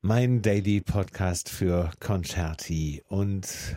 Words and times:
mein 0.00 0.42
Daily 0.42 0.80
Podcast 0.80 1.50
für 1.50 1.90
Concerti 1.98 3.02
und 3.08 3.76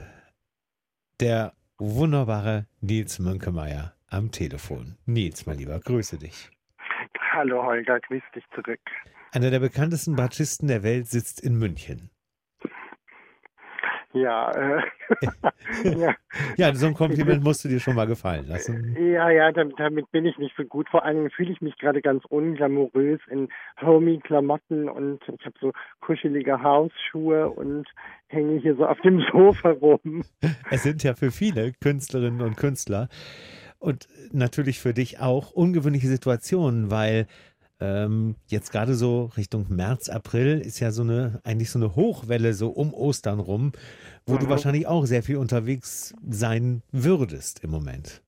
der 1.19 1.53
wunderbare 1.79 2.67
Nils 2.79 3.17
Mönkemeyer 3.17 3.95
am 4.07 4.31
Telefon. 4.31 4.97
Nils, 5.05 5.47
mein 5.47 5.57
Lieber, 5.57 5.79
grüße 5.79 6.19
dich. 6.19 6.51
Hallo 7.31 7.63
Holger, 7.63 7.99
grüß 8.01 8.21
dich 8.35 8.43
zurück. 8.53 8.79
Einer 9.31 9.49
der 9.49 9.61
bekanntesten 9.61 10.15
Bratschisten 10.15 10.67
der 10.67 10.83
Welt 10.83 11.07
sitzt 11.07 11.39
in 11.39 11.55
München. 11.57 12.11
Ja, 14.13 14.51
äh, 14.51 14.81
ja. 15.97 16.15
ja, 16.57 16.73
so 16.73 16.87
ein 16.87 16.93
Kompliment 16.93 17.43
musst 17.43 17.63
du 17.63 17.69
dir 17.69 17.79
schon 17.79 17.95
mal 17.95 18.07
gefallen 18.07 18.45
lassen. 18.47 18.95
Ja, 18.99 19.29
ja, 19.29 19.51
damit, 19.51 19.79
damit 19.79 20.11
bin 20.11 20.25
ich 20.25 20.37
nicht 20.37 20.55
so 20.57 20.63
gut. 20.63 20.89
Vor 20.89 21.05
allem 21.05 21.29
fühle 21.29 21.51
ich 21.51 21.61
mich 21.61 21.77
gerade 21.77 22.01
ganz 22.01 22.23
unglamourös 22.25 23.19
in 23.29 23.47
homey-Klamotten 23.81 24.89
und 24.89 25.21
ich 25.27 25.45
habe 25.45 25.55
so 25.61 25.71
kuschelige 26.01 26.61
Hausschuhe 26.61 27.49
und 27.49 27.87
hänge 28.27 28.59
hier 28.59 28.75
so 28.75 28.85
auf 28.85 28.99
dem 29.01 29.23
Sofa 29.31 29.71
rum. 29.71 30.23
Es 30.69 30.83
sind 30.83 31.03
ja 31.03 31.13
für 31.13 31.31
viele 31.31 31.71
Künstlerinnen 31.73 32.41
und 32.41 32.57
Künstler 32.57 33.07
und 33.79 34.07
natürlich 34.31 34.79
für 34.79 34.93
dich 34.93 35.19
auch 35.19 35.51
ungewöhnliche 35.51 36.07
Situationen, 36.07 36.91
weil 36.91 37.27
ähm, 37.81 38.35
jetzt 38.47 38.71
gerade 38.71 38.93
so 38.93 39.25
Richtung 39.35 39.65
März, 39.69 40.09
April 40.09 40.59
ist 40.59 40.79
ja 40.79 40.91
so 40.91 41.01
eine, 41.01 41.41
eigentlich 41.43 41.71
so 41.71 41.79
eine 41.79 41.95
Hochwelle 41.95 42.53
so 42.53 42.69
um 42.69 42.93
Ostern 42.93 43.39
rum, 43.39 43.71
wo 44.25 44.35
mhm. 44.35 44.39
du 44.39 44.49
wahrscheinlich 44.49 44.87
auch 44.87 45.05
sehr 45.05 45.23
viel 45.23 45.37
unterwegs 45.37 46.13
sein 46.29 46.83
würdest 46.91 47.63
im 47.63 47.71
Moment. 47.71 48.21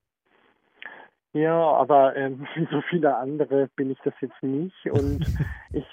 Ja, 1.34 1.56
aber 1.56 2.16
ähm, 2.16 2.46
wie 2.56 2.68
so 2.72 2.82
viele 2.90 3.16
andere 3.16 3.70
bin 3.76 3.92
ich 3.92 4.00
das 4.04 4.14
jetzt 4.22 4.42
nicht 4.42 4.86
und 4.92 5.26
ich 5.72 5.86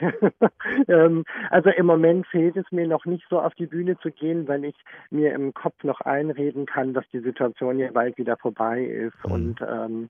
ähm, 0.88 1.24
also 1.50 1.70
im 1.70 1.86
Moment 1.86 2.26
fehlt 2.26 2.56
es 2.56 2.70
mir 2.70 2.86
noch 2.86 3.04
nicht 3.04 3.24
so 3.28 3.40
auf 3.40 3.54
die 3.54 3.66
Bühne 3.66 3.98
zu 3.98 4.10
gehen, 4.10 4.48
weil 4.48 4.64
ich 4.64 4.76
mir 5.10 5.34
im 5.34 5.54
Kopf 5.54 5.82
noch 5.82 6.00
einreden 6.00 6.66
kann, 6.66 6.94
dass 6.94 7.04
die 7.12 7.20
Situation 7.20 7.78
ja 7.78 7.90
bald 7.90 8.16
wieder 8.18 8.36
vorbei 8.36 8.82
ist. 8.84 9.16
Mhm. 9.24 9.32
Und 9.32 9.60
ähm, 9.60 10.08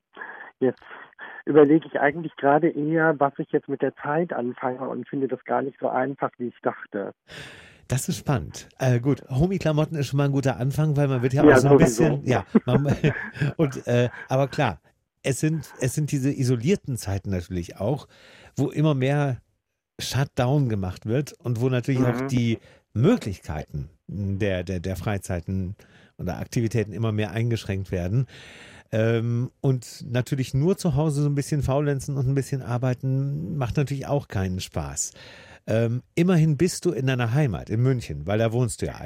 jetzt 0.61 0.83
überlege 1.45 1.87
ich 1.87 1.99
eigentlich 1.99 2.37
gerade 2.37 2.69
eher, 2.69 3.19
was 3.19 3.33
ich 3.39 3.51
jetzt 3.53 3.69
mit 3.69 3.83
der 3.83 3.95
Zeit 3.97 4.33
anfange 4.33 4.87
und 4.89 5.09
finde 5.09 5.29
das 5.29 5.43
gar 5.45 5.63
nicht 5.63 5.79
so 5.81 5.89
einfach, 5.89 6.31
wie 6.39 6.49
ich 6.49 6.61
dachte. 6.63 7.15
Das 7.89 8.07
ist 8.09 8.19
spannend. 8.19 8.69
Äh, 8.79 9.01
gut, 9.01 9.23
Homie-Klamotten 9.31 9.97
ist 9.97 10.09
schon 10.09 10.19
mal 10.19 10.27
ein 10.27 10.33
guter 10.33 10.59
Anfang, 10.59 10.97
weil 10.97 11.09
man 11.09 11.23
wird 11.23 11.33
ja, 11.33 11.43
ja 11.45 11.55
auch 11.55 11.59
so 11.59 11.69
ein 11.69 11.79
bisschen, 11.79 12.25
ja, 12.27 12.45
man, 12.67 12.87
und 13.57 13.87
äh, 13.87 14.11
aber 14.29 14.49
klar, 14.49 14.81
es 15.23 15.41
sind 15.41 15.73
es 15.81 15.95
sind 15.95 16.13
diese 16.13 16.31
isolierten 16.31 16.99
Zeiten 16.99 17.31
natürlich 17.31 17.79
auch, 17.79 18.07
wo 18.57 18.69
immer 18.69 18.95
mehr 18.95 19.39
Shutdown 19.99 20.69
gemacht 20.69 21.07
wird 21.07 21.33
und 21.33 21.61
wo 21.61 21.71
natürlich 21.71 22.01
mhm. 22.01 22.07
auch 22.07 22.27
die 22.27 22.59
Möglichkeiten 22.93 23.89
der 24.07 24.65
der 24.65 24.81
der 24.81 24.97
Freizeiten 24.97 25.77
oder 26.19 26.39
Aktivitäten 26.39 26.93
immer 26.93 27.13
mehr 27.13 27.31
eingeschränkt 27.31 27.91
werden. 27.91 28.27
Ähm, 28.91 29.51
und 29.61 30.07
natürlich 30.11 30.55
nur 30.55 30.79
zu 30.79 30.95
Hause 30.95 31.23
so 31.23 31.29
ein 31.29 31.35
bisschen 31.35 31.63
faulenzen 31.63 32.17
und 32.17 32.27
ein 32.29 32.35
bisschen 32.35 32.63
arbeiten 32.63 33.57
macht 33.57 33.77
natürlich 33.77 34.07
auch 34.07 34.29
keinen 34.29 34.61
Spaß. 34.61 35.13
Ähm, 35.67 36.03
immerhin 36.15 36.57
bist 36.57 36.87
du 36.87 36.93
in 36.93 37.07
deiner 37.07 37.35
Heimat, 37.35 37.69
in 37.69 37.83
München, 37.83 38.27
weil 38.27 38.39
da 38.39 38.53
wohnst 38.53 38.81
du 38.81 38.87
ja. 38.87 38.97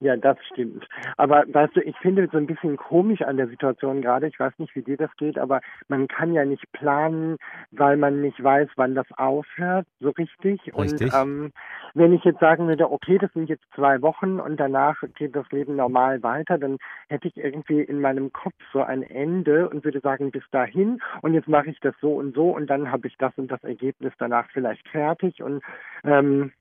Ja, 0.00 0.16
das 0.16 0.38
stimmt. 0.52 0.86
Aber 1.16 1.44
weißt 1.48 1.74
du, 1.74 1.80
ich 1.80 1.96
finde 1.98 2.28
so 2.30 2.38
ein 2.38 2.46
bisschen 2.46 2.76
komisch 2.76 3.22
an 3.22 3.36
der 3.36 3.48
Situation 3.48 4.00
gerade, 4.00 4.28
ich 4.28 4.38
weiß 4.38 4.52
nicht, 4.58 4.74
wie 4.76 4.82
dir 4.82 4.96
das 4.96 5.10
geht, 5.16 5.38
aber 5.38 5.60
man 5.88 6.06
kann 6.06 6.32
ja 6.32 6.44
nicht 6.44 6.70
planen, 6.70 7.36
weil 7.72 7.96
man 7.96 8.20
nicht 8.20 8.42
weiß, 8.42 8.68
wann 8.76 8.94
das 8.94 9.06
aufhört, 9.16 9.86
so 9.98 10.10
richtig. 10.10 10.60
richtig. 10.66 10.74
Und 10.74 11.14
ähm, 11.14 11.52
wenn 11.94 12.12
ich 12.12 12.22
jetzt 12.22 12.38
sagen 12.38 12.68
würde, 12.68 12.90
okay, 12.90 13.18
das 13.18 13.32
sind 13.32 13.48
jetzt 13.48 13.64
zwei 13.74 14.00
Wochen 14.00 14.38
und 14.38 14.58
danach 14.60 15.02
geht 15.16 15.34
das 15.34 15.50
Leben 15.50 15.74
normal 15.74 16.22
weiter, 16.22 16.58
dann 16.58 16.78
hätte 17.08 17.26
ich 17.26 17.36
irgendwie 17.36 17.80
in 17.80 18.00
meinem 18.00 18.32
Kopf 18.32 18.54
so 18.72 18.82
ein 18.82 19.02
Ende 19.02 19.68
und 19.68 19.84
würde 19.84 19.98
sagen, 19.98 20.30
bis 20.30 20.44
dahin 20.52 21.00
und 21.22 21.34
jetzt 21.34 21.48
mache 21.48 21.70
ich 21.70 21.80
das 21.80 21.94
so 22.00 22.14
und 22.14 22.36
so 22.36 22.50
und 22.50 22.68
dann 22.68 22.92
habe 22.92 23.08
ich 23.08 23.16
das 23.18 23.36
und 23.36 23.50
das 23.50 23.64
Ergebnis 23.64 24.12
danach 24.18 24.48
vielleicht 24.52 24.86
fertig 24.88 25.42
und 25.42 25.60
ähm, 26.04 26.52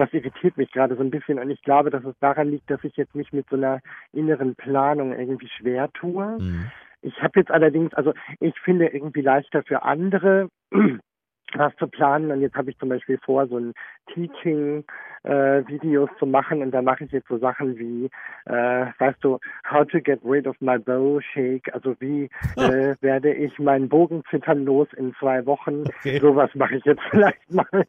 das 0.00 0.12
irritiert 0.12 0.56
mich 0.56 0.70
gerade 0.72 0.96
so 0.96 1.02
ein 1.02 1.10
bisschen 1.10 1.38
und 1.38 1.50
ich 1.50 1.62
glaube, 1.62 1.90
dass 1.90 2.04
es 2.04 2.18
daran 2.20 2.50
liegt, 2.50 2.70
dass 2.70 2.82
ich 2.84 2.96
jetzt 2.96 3.14
nicht 3.14 3.32
mit 3.32 3.48
so 3.48 3.56
einer 3.56 3.80
inneren 4.12 4.54
Planung 4.56 5.12
irgendwie 5.12 5.48
schwer 5.48 5.90
tue. 5.92 6.38
Mhm. 6.40 6.70
Ich 7.02 7.22
habe 7.22 7.38
jetzt 7.40 7.50
allerdings, 7.50 7.94
also 7.94 8.12
ich 8.40 8.58
finde 8.60 8.86
irgendwie 8.86 9.22
leichter 9.22 9.62
für 9.62 9.82
andere 9.82 10.48
was 11.54 11.74
zu 11.76 11.88
planen 11.88 12.30
und 12.30 12.40
jetzt 12.40 12.56
habe 12.56 12.70
ich 12.70 12.78
zum 12.78 12.88
Beispiel 12.88 13.18
vor, 13.24 13.46
so 13.48 13.58
ein 13.58 13.72
Teaching-Videos 14.14 14.84
äh, 15.24 15.62
zu 16.18 16.26
machen 16.26 16.62
und 16.62 16.70
da 16.70 16.82
mache 16.82 17.04
ich 17.04 17.12
jetzt 17.12 17.28
so 17.28 17.38
Sachen 17.38 17.78
wie, 17.78 18.10
äh, 18.46 18.86
weißt 18.98 19.18
du, 19.22 19.38
how 19.70 19.86
to 19.86 20.00
get 20.00 20.20
rid 20.24 20.46
of 20.46 20.56
my 20.60 20.78
bow 20.78 21.20
shake, 21.20 21.72
also 21.74 21.94
wie 22.00 22.30
äh, 22.56 22.94
werde 23.00 23.32
ich 23.32 23.58
meinen 23.58 23.88
Bogen 23.88 24.22
zittern 24.30 24.64
los 24.64 24.88
in 24.96 25.14
zwei 25.18 25.44
Wochen, 25.46 25.84
okay. 25.86 26.18
sowas 26.20 26.50
mache 26.54 26.76
ich 26.76 26.84
jetzt 26.84 27.02
vielleicht 27.10 27.52
mal. 27.52 27.66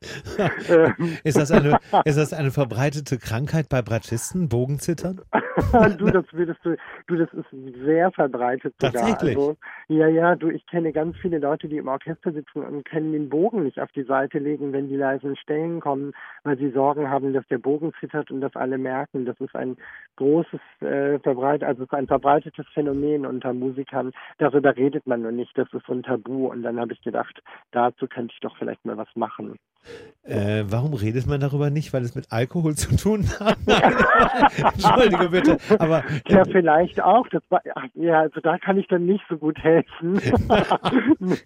ist, 1.24 1.38
das 1.38 1.52
eine, 1.52 1.78
ist 2.06 2.18
das 2.18 2.34
eine 2.34 2.52
verbreitete 2.52 3.18
Krankheit 3.18 3.70
bei 3.70 3.82
Bratschisten, 3.82 4.50
Bogenzittern? 4.50 5.22
du, 5.98 6.06
das 6.06 6.26
würdest 6.32 6.60
du, 6.64 6.76
du, 7.08 7.16
das 7.16 7.32
ist 7.34 7.46
sehr 7.84 8.12
verbreitet 8.12 8.74
sogar. 8.80 8.94
Tatsächlich? 8.94 9.38
Also, 9.38 9.58
ja, 9.88 10.08
ja, 10.08 10.36
du, 10.36 10.50
ich 10.50 10.66
kenne 10.68 10.92
ganz 10.92 11.18
viele 11.18 11.40
Leute, 11.40 11.68
die 11.68 11.78
im 11.78 11.88
Orchester 11.88 12.32
sitzen 12.32 12.64
und 12.64 12.86
kennen 12.86 13.12
den 13.12 13.30
Bogen 13.30 13.64
nicht 13.64 13.80
auf 13.80 13.92
die 13.92 14.04
Seite 14.04 14.40
legen, 14.40 14.74
wenn 14.74 14.88
die 14.88 14.96
leisen 14.96 15.36
Stellen 15.38 15.80
kommen, 15.80 16.14
weil 16.44 16.58
sie 16.58 16.72
Sorgen 16.72 17.10
haben, 17.10 17.21
dass 17.34 17.48
der 17.48 17.58
Bogen 17.60 17.94
zittert 18.00 18.32
und 18.32 18.42
das 18.42 18.56
alle 18.56 18.78
merken. 18.78 19.26
Das 19.26 19.40
ist 19.40 19.56
ein 19.56 19.78
großes 20.16 20.60
äh, 20.82 21.20
verbreitet, 21.20 21.68
also 21.68 21.86
ein 21.92 22.08
verbreitetes 22.08 22.66
Phänomen 22.74 23.26
unter 23.26 23.54
Musikern. 23.54 24.12
Darüber 24.38 24.76
redet 24.76 25.08
man 25.08 25.22
nur 25.22 25.32
nicht. 25.32 25.58
Das 25.58 25.72
ist 25.74 25.86
so 25.86 25.94
ein 25.94 26.04
Tabu. 26.04 26.48
Und 26.48 26.64
dann 26.64 26.80
habe 26.80 26.94
ich 26.94 27.02
gedacht, 27.02 27.42
dazu 27.72 28.08
könnte 28.08 28.34
ich 28.34 28.40
doch 28.42 28.58
vielleicht 28.58 28.84
mal 28.86 28.98
was 28.98 29.10
machen. 29.16 29.58
Äh, 30.24 30.66
warum 30.68 30.94
redet 30.94 31.26
man 31.26 31.40
darüber 31.40 31.72
nicht? 31.72 31.94
Weil 31.94 32.04
es 32.04 32.14
mit 32.14 32.32
Alkohol 32.32 32.76
zu 32.76 32.96
tun 32.96 33.26
hat? 33.40 33.58
Entschuldige 34.58 35.30
bitte. 35.30 35.58
Aber, 35.80 36.04
ja, 36.28 36.46
vielleicht 36.46 37.02
auch. 37.02 37.28
Das 37.30 37.42
war, 37.50 37.64
ja, 37.96 38.20
also 38.20 38.40
da 38.40 38.60
kann 38.60 38.78
ich 38.78 38.88
dann 38.88 39.08
nicht 39.08 39.24
so 39.28 39.38
gut 39.38 39.58
helfen. 39.58 40.14
nee, 41.20 41.38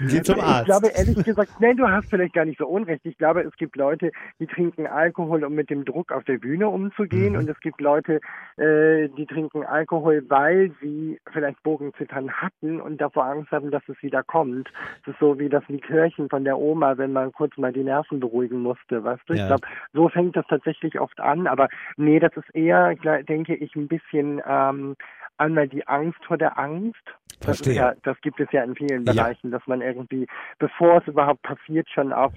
Geh 0.00 0.22
zum 0.22 0.40
Arzt. 0.40 0.60
Ich 0.60 0.66
glaube 0.66 0.88
ehrlich 0.88 1.24
gesagt, 1.24 1.52
nein, 1.60 1.78
du 1.78 1.88
hast 1.88 2.10
vielleicht 2.10 2.34
gar 2.34 2.44
nicht 2.44 2.58
so 2.58 2.66
unrecht. 2.66 3.06
Ich 3.06 3.16
glaube, 3.16 3.49
es 3.50 3.56
gibt 3.56 3.76
Leute, 3.76 4.10
die 4.38 4.46
trinken 4.46 4.86
Alkohol, 4.86 5.44
um 5.44 5.54
mit 5.54 5.70
dem 5.70 5.84
Druck 5.84 6.12
auf 6.12 6.24
der 6.24 6.38
Bühne 6.38 6.68
umzugehen. 6.68 7.32
Mhm. 7.32 7.38
Und 7.38 7.48
es 7.48 7.60
gibt 7.60 7.80
Leute, 7.80 8.20
äh, 8.56 9.08
die 9.08 9.26
trinken 9.26 9.64
Alkohol, 9.64 10.24
weil 10.28 10.72
sie 10.80 11.20
vielleicht 11.32 11.62
Bogenzittern 11.62 12.32
hatten 12.32 12.80
und 12.80 13.00
davor 13.00 13.24
Angst 13.24 13.50
haben, 13.52 13.70
dass 13.70 13.82
es 13.88 14.02
wieder 14.02 14.22
kommt. 14.22 14.68
Es 15.02 15.12
ist 15.12 15.18
so 15.20 15.38
wie 15.38 15.48
das 15.48 15.66
Likör 15.68 16.00
Sprechen 16.00 16.28
von 16.28 16.44
der 16.44 16.58
Oma, 16.58 16.96
wenn 16.98 17.12
man 17.12 17.32
kurz 17.32 17.56
mal 17.56 17.72
die 17.72 17.84
Nerven 17.84 18.20
beruhigen 18.20 18.60
musste, 18.60 19.04
weißt 19.04 19.22
du? 19.26 19.34
Ja. 19.34 19.40
Ich 19.40 19.46
glaube, 19.46 19.66
so 19.92 20.08
fängt 20.08 20.36
das 20.36 20.46
tatsächlich 20.48 20.98
oft 20.98 21.20
an, 21.20 21.46
aber 21.46 21.68
nee, 21.96 22.18
das 22.18 22.32
ist 22.36 22.54
eher, 22.54 22.94
denke 22.94 23.54
ich, 23.54 23.74
ein 23.76 23.88
bisschen 23.88 24.40
ähm, 24.46 24.96
einmal 25.36 25.68
die 25.68 25.86
Angst 25.86 26.24
vor 26.24 26.38
der 26.38 26.58
Angst. 26.58 27.02
Das, 27.40 27.64
ja, 27.64 27.94
das 28.02 28.20
gibt 28.20 28.40
es 28.40 28.48
ja 28.52 28.62
in 28.64 28.74
vielen 28.74 29.04
Bereichen, 29.04 29.50
ja. 29.50 29.58
dass 29.58 29.66
man 29.66 29.80
irgendwie, 29.80 30.26
bevor 30.58 30.98
es 30.98 31.06
überhaupt 31.06 31.42
passiert, 31.42 31.88
schon 31.90 32.12
auf 32.12 32.32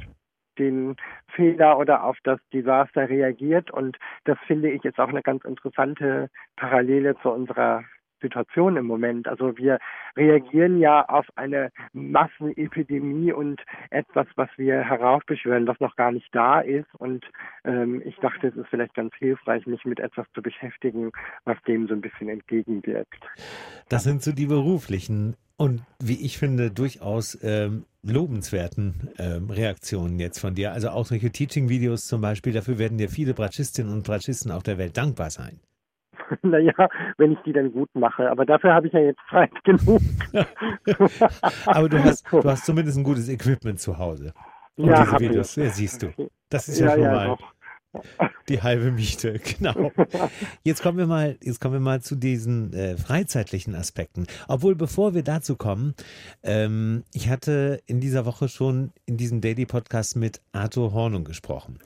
den 0.60 0.96
Fehler 1.28 1.78
oder 1.78 2.04
auf 2.04 2.18
das 2.24 2.40
Desaster 2.52 3.10
reagiert. 3.10 3.72
Und 3.72 3.98
das 4.26 4.38
finde 4.48 4.72
ich 4.72 4.84
jetzt 4.84 5.00
auch 5.00 5.10
eine 5.10 5.22
ganz 5.22 5.44
interessante 5.46 6.30
Parallele 6.56 7.16
zu 7.22 7.30
unserer 7.30 7.84
Situation 8.24 8.78
im 8.78 8.88
Moment. 8.88 9.28
Also 9.28 9.56
wir 9.58 9.78
reagieren 10.18 10.80
ja 10.80 11.06
auf 11.08 11.28
eine 11.36 11.72
Massenepidemie 11.94 13.32
und 13.32 13.62
etwas, 13.92 14.26
was 14.36 14.50
wir 14.58 14.80
heraufbeschwören, 14.82 15.68
was 15.68 15.80
noch 15.80 15.96
gar 15.96 16.12
nicht 16.12 16.34
da 16.34 16.62
ist. 16.62 16.88
Und 16.98 17.24
ähm, 17.66 18.02
ich 18.06 18.16
dachte, 18.18 18.48
es 18.48 18.56
ist 18.56 18.70
vielleicht 18.70 18.96
ganz 18.96 19.14
hilfreich, 19.20 19.68
mich 19.68 19.86
mit 19.86 20.00
etwas 20.00 20.26
zu 20.34 20.42
beschäftigen, 20.42 21.12
was 21.46 21.62
dem 21.68 21.88
so 21.88 21.94
ein 21.94 22.02
bisschen 22.02 22.30
entgegenwirkt. 22.30 23.24
Das 23.90 24.04
sind 24.04 24.24
so 24.24 24.32
die 24.32 24.48
beruflichen 24.48 25.36
und 25.56 25.84
wie 26.02 26.26
ich 26.26 26.38
finde, 26.38 26.72
durchaus 26.72 27.38
ähm, 27.44 27.86
lobenswerten 28.02 29.10
ähm, 29.18 29.50
Reaktionen 29.50 30.20
jetzt 30.20 30.40
von 30.40 30.56
dir. 30.56 30.74
Also 30.74 30.90
auch 30.90 31.06
solche 31.06 31.32
Teaching-Videos 31.32 32.06
zum 32.06 32.22
Beispiel, 32.22 32.54
dafür 32.54 32.80
werden 32.80 32.98
dir 32.98 33.10
viele 33.10 33.34
Bratschistinnen 33.34 33.94
und 33.94 34.04
Bratschisten 34.06 34.52
auf 34.52 34.64
der 34.64 34.78
Welt 34.78 34.98
dankbar 34.98 35.30
sein. 35.30 35.60
naja, 36.42 36.74
wenn 37.18 37.34
ich 37.34 37.40
die 37.46 37.54
dann 37.54 37.72
gut 37.72 37.90
mache. 37.94 38.30
Aber 38.30 38.46
dafür 38.46 38.74
habe 38.74 38.88
ich 38.88 38.94
ja 38.94 39.00
jetzt 39.00 39.22
Zeit 39.30 39.52
genug. 39.64 40.02
Aber 41.66 41.90
du 41.90 42.04
hast, 42.04 42.26
du 42.32 42.44
hast 42.44 42.66
zumindest 42.66 42.98
ein 42.98 43.04
gutes 43.04 43.30
Equipment 43.30 43.80
zu 43.80 43.98
Hause. 43.98 44.34
Und 44.76 44.88
ja, 44.88 45.04
diese 45.04 45.20
Videos, 45.20 45.56
ja, 45.56 45.70
siehst 45.70 46.02
du. 46.02 46.14
Das 46.50 46.68
ist 46.68 46.80
ja, 46.80 46.88
ja 46.88 46.94
schon 46.94 47.04
mal. 47.04 47.28
Doch. 47.28 47.54
Die 48.50 48.62
halbe 48.62 48.92
Miete, 48.92 49.40
genau. 49.40 49.92
Jetzt 50.64 50.82
kommen 50.82 50.98
wir 50.98 51.06
mal, 51.06 51.38
jetzt 51.44 51.62
kommen 51.62 51.76
wir 51.76 51.80
mal 51.80 52.02
zu 52.02 52.16
diesen 52.16 52.74
äh, 52.74 52.98
freizeitlichen 52.98 53.76
Aspekten. 53.76 54.26
Obwohl, 54.48 54.74
bevor 54.74 55.14
wir 55.14 55.22
dazu 55.22 55.56
kommen, 55.56 55.94
ähm, 56.42 57.04
ich 57.14 57.30
hatte 57.30 57.82
in 57.86 58.00
dieser 58.00 58.26
Woche 58.26 58.48
schon 58.50 58.92
in 59.06 59.18
diesem 59.18 59.42
Daily 59.42 59.68
Podcast 59.68 60.16
mit 60.16 60.42
Arthur 60.54 60.92
Hornung 60.92 61.24
gesprochen. 61.24 61.78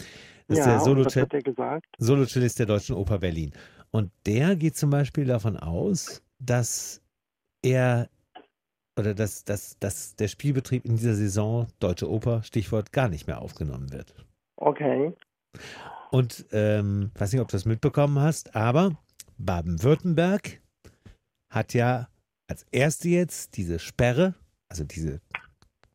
Das 0.48 0.60
ja, 0.60 0.63
ist 0.63 0.69
der 0.69 0.80
Solo-Cellist 0.80 1.89
Solo 1.98 2.25
der 2.57 2.66
Deutschen 2.66 2.95
Oper 2.95 3.19
Berlin. 3.19 3.51
Und 3.97 4.11
der 4.27 4.55
geht 4.55 4.77
zum 4.77 4.91
Beispiel 4.91 5.25
davon 5.25 5.57
aus, 5.57 6.21
dass 6.38 7.01
er 7.63 8.11
oder 8.95 9.15
dass, 9.15 9.44
dass, 9.44 9.79
dass 9.79 10.15
der 10.15 10.27
Spielbetrieb 10.27 10.85
in 10.85 10.97
dieser 10.97 11.15
Saison 11.15 11.65
Deutsche 11.79 12.07
Oper, 12.07 12.44
Stichwort, 12.44 12.91
gar 12.91 13.09
nicht 13.09 13.25
mehr 13.25 13.41
aufgenommen 13.41 13.91
wird. 13.91 14.13
Okay. 14.57 15.13
Und 16.11 16.45
ähm, 16.51 17.09
weiß 17.15 17.31
nicht, 17.31 17.41
ob 17.41 17.47
du 17.47 17.53
das 17.53 17.65
mitbekommen 17.65 18.19
hast, 18.19 18.55
aber 18.55 18.95
Baden-Württemberg 19.39 20.61
hat 21.51 21.73
ja 21.73 22.07
als 22.47 22.67
erste 22.71 23.09
jetzt 23.09 23.57
diese 23.57 23.79
Sperre, 23.79 24.35
also 24.69 24.83
diese, 24.83 25.21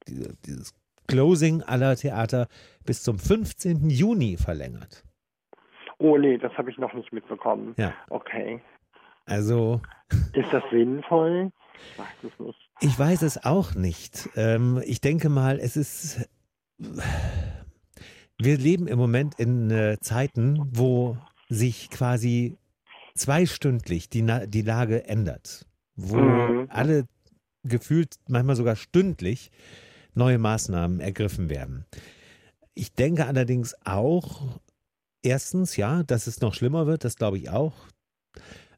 diese, 0.08 0.34
dieses 0.44 0.74
Closing 1.06 1.62
aller 1.62 1.94
Theater 1.94 2.48
bis 2.84 3.04
zum 3.04 3.20
15. 3.20 3.90
Juni 3.90 4.36
verlängert. 4.38 5.04
Oh 6.02 6.18
nee, 6.18 6.36
das 6.36 6.52
habe 6.58 6.68
ich 6.68 6.78
noch 6.78 6.92
nicht 6.94 7.12
mitbekommen. 7.12 7.74
Ja. 7.78 7.94
Okay. 8.10 8.60
Also. 9.24 9.80
Ist 10.32 10.52
das 10.52 10.64
sinnvoll? 10.70 11.52
Ich 11.92 11.98
weiß 11.98 12.32
es 12.32 12.40
nicht. 12.44 12.70
Ich 12.80 12.98
weiß 12.98 13.22
es 13.22 13.44
auch 13.44 13.74
nicht. 13.76 14.28
Ähm, 14.34 14.82
ich 14.84 15.00
denke 15.00 15.28
mal, 15.28 15.60
es 15.60 15.76
ist. 15.76 16.28
Wir 18.36 18.58
leben 18.58 18.88
im 18.88 18.98
Moment 18.98 19.38
in 19.38 19.70
äh, 19.70 19.98
Zeiten, 20.00 20.68
wo 20.72 21.16
sich 21.48 21.88
quasi 21.90 22.58
zweistündlich 23.14 24.08
die, 24.08 24.26
die 24.48 24.62
Lage 24.62 25.06
ändert. 25.06 25.66
Wo 25.94 26.16
mhm. 26.16 26.66
alle 26.68 27.06
gefühlt, 27.62 28.16
manchmal 28.26 28.56
sogar 28.56 28.74
stündlich, 28.74 29.52
neue 30.14 30.38
Maßnahmen 30.38 30.98
ergriffen 30.98 31.48
werden. 31.48 31.86
Ich 32.74 32.92
denke 32.92 33.26
allerdings 33.26 33.76
auch, 33.84 34.58
erstens, 35.22 35.76
ja, 35.76 36.02
dass 36.02 36.26
es 36.26 36.40
noch 36.40 36.54
schlimmer 36.54 36.86
wird, 36.86 37.04
das 37.04 37.16
glaube 37.16 37.38
ich 37.38 37.50
auch, 37.50 37.74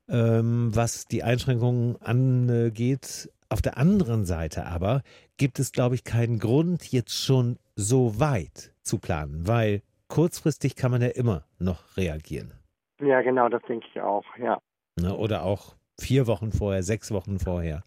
ähm, 0.09 0.71
was 0.75 1.07
die 1.07 1.23
Einschränkungen 1.23 1.97
angeht. 2.01 3.31
Auf 3.49 3.63
der 3.63 3.79
anderen 3.79 4.25
Seite 4.25 4.67
aber 4.67 5.03
gibt 5.37 5.59
es, 5.59 5.73
glaube 5.73 5.95
ich, 5.95 6.05
keinen 6.05 6.39
Grund, 6.39 6.91
jetzt 6.93 7.15
schon 7.15 7.59
so 7.77 8.19
weit 8.19 8.73
zu 8.83 8.99
planen, 8.99 9.47
weil 9.47 9.83
kurzfristig 10.09 10.77
kann 10.77 10.91
man 10.91 11.03
ja 11.03 11.09
immer 11.09 11.45
noch 11.59 11.97
reagieren. 11.97 12.53
Ja, 13.01 13.23
genau, 13.23 13.49
das 13.49 13.63
denke 13.69 13.87
ich 13.93 14.01
auch, 14.01 14.25
ja. 14.39 14.61
Ne, 15.01 15.15
oder 15.17 15.45
auch 15.45 15.75
vier 15.99 16.27
Wochen 16.27 16.53
vorher, 16.53 16.83
sechs 16.83 17.11
Wochen 17.11 17.39
vorher. 17.39 17.83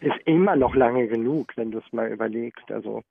Ist 0.00 0.16
immer 0.26 0.56
noch 0.56 0.74
lange 0.74 1.08
genug, 1.08 1.52
wenn 1.56 1.70
du 1.70 1.78
es 1.78 1.92
mal 1.92 2.10
überlegst. 2.10 2.70
Also 2.70 3.02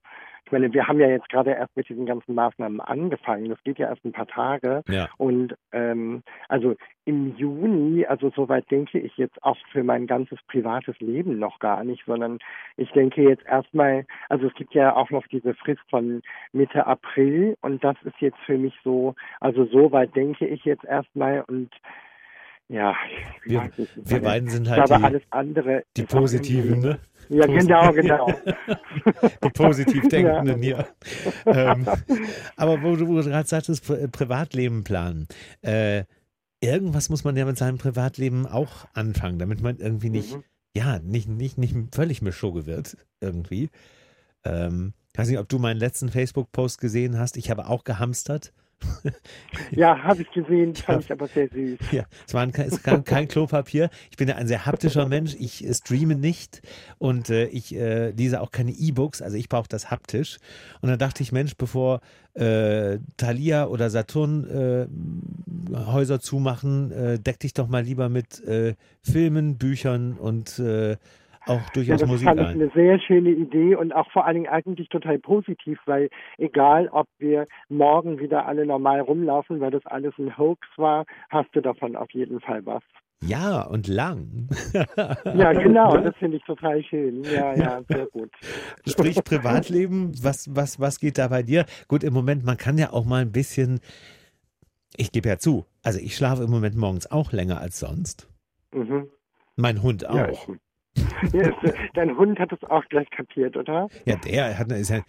ich 0.48 0.52
meine, 0.54 0.72
wir 0.72 0.88
haben 0.88 1.02
ja 1.02 1.10
jetzt 1.10 1.28
gerade 1.28 1.52
erst 1.52 1.76
mit 1.76 1.90
diesen 1.90 2.06
ganzen 2.06 2.34
Maßnahmen 2.34 2.80
angefangen. 2.80 3.50
Das 3.50 3.62
geht 3.66 3.80
ja 3.80 3.90
erst 3.90 4.06
ein 4.06 4.14
paar 4.14 4.28
Tage. 4.28 4.82
Ja. 4.88 5.10
Und 5.18 5.54
ähm, 5.74 6.24
also 6.48 6.76
im 7.04 7.36
Juni, 7.36 8.06
also 8.06 8.32
soweit 8.34 8.72
denke 8.72 8.98
ich 8.98 9.18
jetzt 9.18 9.44
auch 9.44 9.58
für 9.74 9.84
mein 9.84 10.08
ganzes 10.08 10.40
privates 10.48 10.98
Leben 11.02 11.38
noch 11.38 11.60
gar 11.60 11.84
nicht, 11.84 12.06
sondern 12.06 12.40
ich 12.78 12.90
denke 12.92 13.24
jetzt 13.24 13.46
erstmal, 13.46 14.06
also 14.30 14.48
es 14.48 14.54
gibt 14.54 14.74
ja 14.74 14.96
auch 14.96 15.10
noch 15.10 15.28
diese 15.28 15.54
Frist 15.54 15.84
von 15.90 16.22
Mitte 16.54 16.88
April 16.88 17.58
und 17.60 17.84
das 17.84 17.98
ist 18.06 18.20
jetzt 18.22 18.40
für 18.46 18.58
mich 18.58 18.74
so, 18.86 19.16
also 19.42 19.66
soweit 19.66 20.16
denke 20.16 20.48
ich 20.48 20.64
jetzt 20.64 20.86
erstmal 20.86 21.42
und 21.42 21.72
ja, 22.70 22.96
wir, 23.46 23.70
wir 23.96 24.22
beiden 24.22 24.50
sind 24.50 24.70
halt 24.70 24.90
die, 24.90 24.94
alles 24.94 25.24
andere 25.30 25.84
die 25.96 26.04
Positiven, 26.04 26.80
ne? 26.80 27.00
Ja, 27.30 27.46
genau, 27.46 27.92
genau. 27.92 28.28
Die 29.44 29.50
positiv 29.50 30.08
Denkenden 30.08 30.64
ja. 30.64 30.86
hier. 31.46 31.54
Ähm, 31.54 31.86
aber 32.56 32.82
wo 32.82 32.96
du, 32.96 33.08
wo 33.08 33.16
du 33.16 33.24
gerade 33.24 33.48
sagtest, 33.48 34.12
Privatleben 34.12 34.86
planen. 34.86 35.28
Äh, 35.62 36.06
irgendwas 36.62 37.10
muss 37.10 37.24
man 37.24 37.36
ja 37.36 37.46
mit 37.46 37.58
seinem 37.58 37.78
Privatleben 37.78 38.46
auch 38.46 38.88
anfangen, 38.94 39.40
damit 39.40 39.62
man 39.62 39.78
irgendwie 39.78 40.10
nicht, 40.10 40.36
mhm. 40.36 40.44
ja, 40.76 41.00
nicht, 41.00 41.28
nicht, 41.28 41.58
nicht 41.58 41.76
völlig 41.94 42.22
Mischugge 42.22 42.66
wird, 42.66 42.98
irgendwie. 43.20 43.70
Ähm, 44.46 44.94
ich 45.12 45.20
weiß 45.20 45.28
nicht, 45.30 45.40
ob 45.40 45.50
du 45.50 45.60
meinen 45.60 45.80
letzten 45.80 46.10
Facebook-Post 46.10 46.80
gesehen 46.80 47.18
hast. 47.18 47.38
Ich 47.38 47.50
habe 47.50 47.68
auch 47.68 47.84
gehamstert. 47.84 48.54
Ja, 49.72 50.04
habe 50.04 50.22
ich 50.22 50.32
gesehen, 50.32 50.76
fand 50.76 51.00
ja. 51.00 51.06
ich 51.06 51.12
aber 51.12 51.28
sehr 51.28 51.50
süß. 51.50 51.80
Ja, 51.92 52.06
es 52.26 52.34
war 52.34 52.46
kein, 52.48 52.68
es 52.68 52.84
kein, 52.84 53.04
kein 53.04 53.28
Klopapier. 53.28 53.90
Ich 54.12 54.18
bin 54.18 54.28
ja 54.28 54.36
ein 54.36 54.48
sehr 54.48 54.66
haptischer 54.66 55.08
Mensch. 55.08 55.36
Ich 55.40 55.66
äh, 55.66 55.74
streame 55.74 56.16
nicht 56.16 56.62
und 56.98 57.30
äh, 57.30 57.46
ich 57.48 57.76
äh, 57.76 58.12
lese 58.12 58.42
auch 58.42 58.52
keine 58.52 58.72
E-Books. 58.72 59.22
Also 59.22 59.38
ich 59.38 59.50
brauche 59.50 59.68
das 59.68 59.92
haptisch. 59.92 60.38
Und 60.82 60.90
dann 60.90 61.00
dachte 61.00 61.24
ich, 61.24 61.32
Mensch, 61.32 61.56
bevor 61.58 62.02
äh, 62.34 63.00
Thalia 63.18 63.68
oder 63.68 63.90
Saturn 63.90 64.48
äh, 64.48 64.88
Häuser 65.76 66.20
zumachen, 66.20 66.92
äh, 66.92 67.20
deck 67.20 67.40
dich 67.40 67.54
doch 67.54 67.68
mal 67.68 67.84
lieber 67.84 68.10
mit 68.10 68.44
äh, 68.46 68.76
Filmen, 69.02 69.58
Büchern 69.58 70.14
und 70.14 70.62
auch 71.48 71.70
durchaus 71.70 71.88
ja, 71.88 71.98
das 71.98 72.10
Musik 72.10 72.28
fand 72.28 72.42
ich 72.42 72.48
eine 72.48 72.70
sehr 72.70 73.00
schöne 73.00 73.30
Idee 73.30 73.76
und 73.76 73.94
auch 73.94 74.10
vor 74.12 74.26
allen 74.26 74.36
Dingen 74.36 74.48
eigentlich 74.48 74.90
total 74.90 75.20
positiv, 75.20 75.80
weil 75.86 76.10
egal, 76.38 76.90
ob 76.90 77.08
wir 77.20 77.46
morgen 77.70 78.20
wieder 78.20 78.46
alle 78.46 78.66
normal 78.66 79.02
rumlaufen, 79.02 79.60
weil 79.60 79.72
das 79.72 79.86
alles 79.86 80.14
ein 80.18 80.38
Hoax 80.38 80.68
war, 80.78 81.06
hast 81.30 81.50
du 81.54 81.62
davon 81.62 81.96
auf 81.96 82.12
jeden 82.12 82.40
Fall 82.40 82.66
was. 82.66 82.84
Ja, 83.22 83.64
und 83.64 83.88
lang. 83.88 84.48
ja, 85.26 85.54
genau, 85.54 85.98
das 85.98 86.16
finde 86.18 86.38
ich 86.38 86.44
total 86.44 86.84
schön. 86.84 87.24
Ja, 87.24 87.56
ja, 87.56 87.82
sehr 87.90 88.06
gut. 88.08 88.30
Sprich 88.88 89.16
Privatleben, 89.24 90.12
was, 90.22 90.56
was, 90.56 90.80
was 90.80 91.00
geht 91.00 91.18
da 91.18 91.28
bei 91.28 91.42
dir? 91.42 91.66
Gut, 91.88 92.04
im 92.04 92.14
Moment, 92.14 92.46
man 92.46 92.58
kann 92.58 92.78
ja 92.78 92.94
auch 92.94 93.06
mal 93.06 93.24
ein 93.24 93.32
bisschen, 93.32 93.80
ich 94.96 95.12
gebe 95.12 95.30
ja 95.30 95.40
zu, 95.40 95.66
also 95.84 96.00
ich 96.00 96.16
schlafe 96.16 96.44
im 96.44 96.52
Moment 96.52 96.76
morgens 96.76 97.10
auch 97.10 97.32
länger 97.32 97.60
als 97.60 97.80
sonst. 97.80 98.30
Mhm. 98.72 99.10
Mein 99.56 99.82
Hund 99.82 100.08
auch. 100.08 100.16
Ja, 100.16 100.30
ich, 100.30 100.48
dein 101.94 102.18
Hund 102.18 102.40
hat 102.40 102.52
es 102.52 102.64
auch 102.70 102.84
gleich 102.90 103.10
kapiert, 103.10 103.58
oder? 103.58 103.88
Ja, 104.06 104.16
der 104.16 104.58
hat 104.58 104.72
ist 104.72 104.90
ja, 104.90 105.02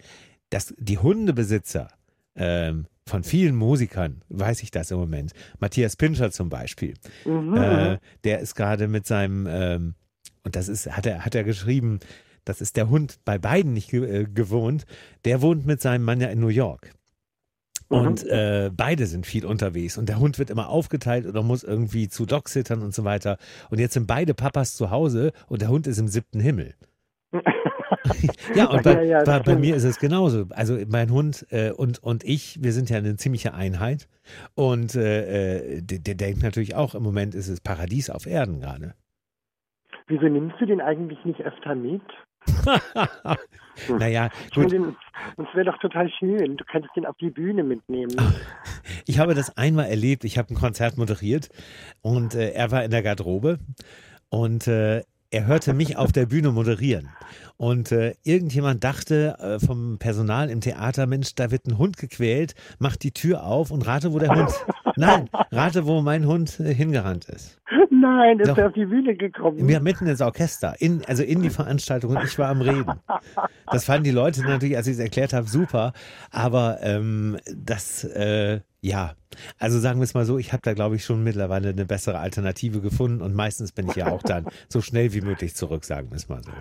das, 0.49 0.73
die 0.77 0.97
Hundebesitzer 0.97 1.89
ähm, 2.35 2.87
von 3.05 3.23
vielen 3.23 3.55
Musikern, 3.55 4.23
weiß 4.29 4.63
ich 4.63 4.71
das 4.71 4.91
im 4.91 4.97
Moment. 4.97 5.33
Matthias 5.59 5.95
Pinscher 5.95 6.31
zum 6.31 6.49
Beispiel. 6.49 6.93
Mhm. 7.25 7.55
Äh, 7.55 7.97
der 8.23 8.39
ist 8.39 8.55
gerade 8.55 8.87
mit 8.87 9.05
seinem, 9.05 9.47
ähm, 9.49 9.95
und 10.43 10.55
das 10.55 10.67
ist, 10.67 10.95
hat 10.95 11.05
er, 11.05 11.25
hat 11.25 11.35
er 11.35 11.43
geschrieben, 11.43 11.99
das 12.45 12.61
ist 12.61 12.77
der 12.77 12.89
Hund 12.89 13.19
bei 13.25 13.37
beiden 13.37 13.73
nicht 13.73 13.93
äh, 13.93 14.25
gewohnt. 14.25 14.85
Der 15.25 15.41
wohnt 15.41 15.65
mit 15.65 15.81
seinem 15.81 16.03
Mann 16.03 16.21
ja 16.21 16.29
in 16.29 16.39
New 16.39 16.47
York. 16.47 16.93
Und 17.89 18.23
mhm. 18.23 18.29
äh, 18.29 18.69
beide 18.71 19.07
sind 19.07 19.25
viel 19.25 19.45
unterwegs 19.45 19.97
und 19.97 20.07
der 20.07 20.19
Hund 20.19 20.37
wird 20.37 20.51
immer 20.51 20.69
aufgeteilt 20.69 21.25
oder 21.25 21.41
muss 21.41 21.63
irgendwie 21.63 22.07
zu 22.07 22.27
Dogsittern 22.27 22.83
und 22.83 22.93
so 22.93 23.03
weiter. 23.03 23.37
Und 23.71 23.79
jetzt 23.79 23.95
sind 23.95 24.05
beide 24.05 24.35
Papas 24.35 24.75
zu 24.75 24.91
Hause 24.91 25.33
und 25.47 25.61
der 25.61 25.69
Hund 25.69 25.87
ist 25.87 25.97
im 25.97 26.07
siebten 26.07 26.39
Himmel. 26.39 26.75
ja, 28.55 28.67
und 28.67 28.83
bei, 28.83 29.03
ja, 29.03 29.19
ja, 29.19 29.23
bei, 29.23 29.39
bei, 29.39 29.55
mir 29.55 29.75
ist 29.75 29.85
es 29.85 29.97
genauso. 29.99 30.45
Also 30.51 30.77
mein 30.87 31.09
Hund 31.09 31.47
äh, 31.49 31.71
und, 31.71 31.97
und 32.03 32.23
ich, 32.23 32.61
wir 32.61 32.73
sind 32.73 32.91
ja 32.91 32.97
eine 32.97 33.17
ziemliche 33.17 33.55
Einheit. 33.55 34.07
Und 34.53 34.93
äh, 34.95 35.77
äh 35.77 35.81
der, 35.81 35.97
der 35.97 36.15
denkt 36.15 36.43
natürlich 36.43 36.75
auch, 36.75 36.93
im 36.93 37.01
Moment 37.01 37.33
ist 37.33 37.47
es 37.47 37.59
Paradies 37.59 38.11
auf 38.11 38.27
Erden 38.27 38.61
gerade. 38.61 38.93
Wieso 40.07 40.25
nimmst 40.25 40.55
du 40.59 40.67
den 40.67 40.81
eigentlich 40.81 41.23
nicht 41.25 41.41
öfter 41.41 41.73
mit? 41.73 42.01
Naja, 43.99 44.29
gut. 44.53 44.73
Das 45.37 45.47
wäre 45.53 45.65
doch 45.65 45.77
total 45.79 46.09
schön. 46.09 46.57
Du 46.57 46.63
könntest 46.65 46.95
den 46.95 47.05
auf 47.05 47.17
die 47.17 47.29
Bühne 47.29 47.63
mitnehmen. 47.63 48.15
Ich 49.05 49.19
habe 49.19 49.33
das 49.33 49.55
einmal 49.57 49.85
erlebt. 49.85 50.23
Ich 50.23 50.37
habe 50.37 50.53
ein 50.53 50.55
Konzert 50.55 50.97
moderiert 50.97 51.49
und 52.01 52.35
äh, 52.35 52.51
er 52.51 52.71
war 52.71 52.83
in 52.83 52.91
der 52.91 53.03
Garderobe 53.03 53.59
und 54.29 54.67
äh, 54.67 55.03
er 55.31 55.45
hörte 55.45 55.73
mich 55.73 55.97
auf 55.97 56.11
der 56.11 56.25
Bühne 56.25 56.51
moderieren. 56.51 57.09
Und 57.57 57.91
äh, 57.91 58.15
irgendjemand 58.23 58.83
dachte 58.83 59.35
äh, 59.39 59.59
vom 59.65 59.97
Personal 59.99 60.49
im 60.49 60.61
Theater, 60.61 61.07
Mensch, 61.07 61.35
da 61.35 61.51
wird 61.51 61.67
ein 61.67 61.77
Hund 61.77 61.97
gequält, 61.97 62.55
macht 62.79 63.03
die 63.03 63.11
Tür 63.11 63.43
auf 63.43 63.69
und 63.71 63.85
rate, 63.85 64.13
wo 64.13 64.19
der 64.19 64.33
Hund. 64.33 64.51
Nein, 64.95 65.29
rate, 65.51 65.85
wo 65.85 66.01
mein 66.01 66.25
Hund 66.25 66.59
äh, 66.59 66.73
hingerannt 66.73 67.25
ist. 67.25 67.59
Nein, 67.91 68.39
ist 68.39 68.57
er 68.57 68.67
auf 68.67 68.73
die 68.73 68.85
Bühne 68.85 69.15
gekommen? 69.15 69.67
Ja, 69.67 69.79
mitten 69.79 70.07
ins 70.07 70.21
Orchester, 70.21 70.75
in, 70.79 71.03
also 71.05 71.23
in 71.23 71.41
die 71.41 71.49
Veranstaltung 71.49 72.15
und 72.15 72.23
ich 72.23 72.39
war 72.39 72.49
am 72.49 72.61
Reden. 72.61 72.93
Das 73.71 73.85
fanden 73.85 74.05
die 74.05 74.11
Leute 74.11 74.41
natürlich, 74.41 74.77
als 74.77 74.87
ich 74.87 74.93
es 74.93 74.99
erklärt 74.99 75.33
habe, 75.33 75.47
super. 75.47 75.93
Aber 76.31 76.79
ähm, 76.81 77.37
das, 77.55 78.05
äh, 78.05 78.61
ja, 78.81 79.13
also 79.57 79.79
sagen 79.79 79.99
wir 79.99 80.05
es 80.05 80.13
mal 80.13 80.25
so, 80.25 80.37
ich 80.37 80.53
habe 80.53 80.61
da, 80.63 80.73
glaube 80.73 80.95
ich, 80.95 81.03
schon 81.03 81.23
mittlerweile 81.23 81.69
eine 81.69 81.85
bessere 81.85 82.19
Alternative 82.19 82.81
gefunden 82.81 83.21
und 83.21 83.35
meistens 83.35 83.71
bin 83.71 83.89
ich 83.89 83.95
ja 83.95 84.07
auch 84.07 84.23
dann 84.23 84.45
so 84.67 84.81
schnell 84.81 85.13
wie 85.13 85.21
möglich 85.21 85.55
zurück, 85.55 85.83
sagen 85.85 86.09
wir 86.09 86.15
es 86.15 86.29
mal 86.29 86.41
so. 86.43 86.51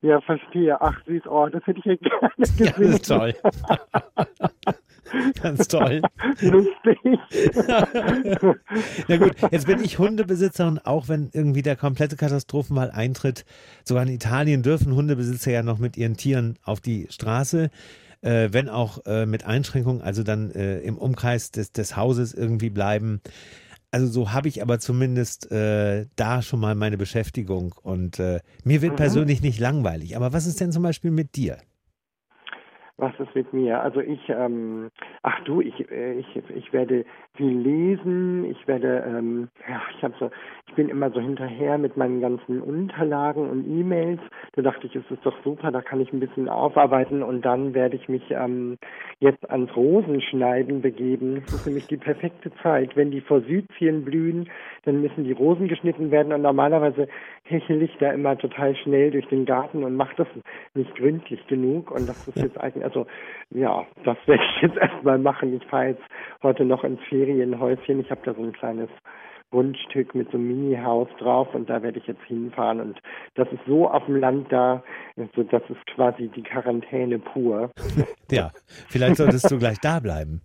Ja, 0.00 0.20
verstehe. 0.20 0.80
Ach, 0.80 0.98
süß, 1.06 1.26
oh, 1.26 1.48
das 1.48 1.64
hätte 1.66 1.78
ich 1.78 1.84
ja 1.84 1.94
gerne 2.00 2.30
gesehen. 2.36 2.92
Ja, 2.92 2.98
toll. 2.98 3.34
Ganz 5.42 5.68
toll. 5.68 6.00
Lustig. 6.40 6.98
Na 9.08 9.16
gut, 9.18 9.34
jetzt 9.50 9.66
bin 9.66 9.84
ich 9.84 9.98
Hundebesitzerin, 9.98 10.78
auch 10.78 11.08
wenn 11.08 11.28
irgendwie 11.32 11.60
der 11.62 11.76
komplette 11.76 12.16
Katastrophenfall 12.16 12.90
eintritt. 12.90 13.44
Sogar 13.84 14.04
in 14.04 14.08
Italien 14.08 14.62
dürfen 14.62 14.94
Hundebesitzer 14.94 15.50
ja 15.50 15.62
noch 15.62 15.78
mit 15.78 15.98
ihren 15.98 16.16
Tieren 16.16 16.58
auf 16.64 16.80
die 16.80 17.08
Straße. 17.10 17.70
Äh, 18.22 18.48
wenn 18.52 18.68
auch 18.68 19.04
äh, 19.04 19.26
mit 19.26 19.44
Einschränkungen, 19.44 20.00
also 20.00 20.22
dann 20.22 20.50
äh, 20.52 20.78
im 20.78 20.96
Umkreis 20.96 21.50
des, 21.50 21.72
des 21.72 21.96
Hauses 21.96 22.32
irgendwie 22.32 22.70
bleiben. 22.70 23.20
Also 23.90 24.06
so 24.06 24.32
habe 24.32 24.48
ich 24.48 24.62
aber 24.62 24.78
zumindest 24.78 25.50
äh, 25.52 26.06
da 26.16 26.40
schon 26.40 26.60
mal 26.60 26.74
meine 26.74 26.96
Beschäftigung 26.96 27.74
und 27.82 28.20
äh, 28.20 28.40
mir 28.64 28.80
wird 28.80 28.92
mhm. 28.92 28.96
persönlich 28.96 29.42
nicht 29.42 29.58
langweilig. 29.60 30.16
Aber 30.16 30.32
was 30.32 30.46
ist 30.46 30.60
denn 30.60 30.72
zum 30.72 30.82
Beispiel 30.82 31.10
mit 31.10 31.36
dir? 31.36 31.58
Was 32.96 33.12
ist 33.18 33.34
mit 33.34 33.52
mir? 33.52 33.82
Also 33.82 34.00
ich, 34.00 34.20
ähm, 34.28 34.90
ach 35.22 35.42
du, 35.44 35.60
ich, 35.60 35.90
äh, 35.90 36.20
ich, 36.20 36.26
ich 36.54 36.72
werde 36.72 37.04
viel 37.36 37.58
lesen. 37.58 38.44
Ich 38.44 38.68
werde, 38.68 39.04
ähm, 39.06 39.48
ja, 39.68 39.80
ich 39.96 40.02
habe 40.02 40.14
so, 40.18 40.30
ich 40.68 40.74
bin 40.74 40.88
immer 40.88 41.10
so 41.10 41.20
hinterher 41.20 41.78
mit 41.78 41.96
meinen 41.96 42.20
ganzen 42.20 42.60
Unterlagen 42.60 43.48
und 43.48 43.66
E-Mails. 43.66 44.20
Da 44.54 44.62
dachte 44.62 44.86
ich, 44.86 44.94
es 44.96 45.10
ist 45.10 45.24
doch 45.24 45.36
super, 45.42 45.70
da 45.70 45.80
kann 45.80 46.00
ich 46.00 46.12
ein 46.12 46.20
bisschen 46.20 46.48
aufarbeiten 46.48 47.22
und 47.22 47.42
dann 47.42 47.74
werde 47.74 47.96
ich 47.96 48.08
mich 48.08 48.22
ähm, 48.30 48.76
jetzt 49.20 49.50
ans 49.50 49.74
Rosenschneiden 49.74 50.82
begeben. 50.82 51.42
Das 51.50 51.60
ist 51.60 51.66
nämlich 51.66 51.86
die 51.86 51.96
perfekte 51.96 52.52
Zeit. 52.62 52.96
Wenn 52.96 53.10
die 53.10 53.20
Forsythien 53.22 54.04
blühen, 54.04 54.48
dann 54.84 55.00
müssen 55.00 55.24
die 55.24 55.32
Rosen 55.32 55.68
geschnitten 55.68 56.10
werden 56.10 56.32
und 56.32 56.42
normalerweise 56.42 57.08
hechel 57.44 57.82
ich 57.82 57.96
da 57.98 58.12
immer 58.12 58.36
total 58.36 58.76
schnell 58.76 59.10
durch 59.10 59.26
den 59.28 59.44
Garten 59.44 59.84
und 59.84 59.96
mache 59.96 60.16
das 60.16 60.28
nicht 60.74 60.94
gründlich 60.96 61.46
genug 61.46 61.90
und 61.90 62.06
das 62.06 62.16
ist 62.26 62.36
jetzt 62.36 62.58
eigentlich, 62.58 62.84
also 62.84 63.06
ja, 63.50 63.86
das 64.04 64.16
werde 64.26 64.42
ich 64.42 64.62
jetzt 64.62 64.76
erstmal 64.76 65.18
machen. 65.18 65.54
Ich 65.54 65.66
fahre 65.66 65.88
jetzt 65.88 66.02
heute 66.42 66.64
noch 66.64 66.84
ins 66.84 67.02
Ferienhäuschen. 67.32 68.00
Ich 68.00 68.10
habe 68.10 68.20
da 68.24 68.34
so 68.34 68.42
ein 68.42 68.52
kleines 68.52 68.88
Grundstück 69.50 70.14
mit 70.14 70.30
so 70.30 70.38
einem 70.38 70.48
Mini-Haus 70.48 71.08
drauf 71.18 71.54
und 71.54 71.68
da 71.68 71.82
werde 71.82 71.98
ich 71.98 72.06
jetzt 72.06 72.22
hinfahren 72.26 72.80
und 72.80 72.98
das 73.34 73.48
ist 73.52 73.60
so 73.66 73.88
auf 73.88 74.06
dem 74.06 74.16
Land 74.16 74.50
da, 74.50 74.82
also 75.16 75.42
das 75.42 75.62
ist 75.68 75.86
quasi 75.94 76.28
die 76.34 76.42
Quarantäne 76.42 77.18
pur. 77.18 77.70
ja, 78.30 78.50
vielleicht 78.88 79.16
solltest 79.16 79.50
du 79.50 79.58
gleich 79.58 79.78
da 79.80 80.00
bleiben. 80.00 80.40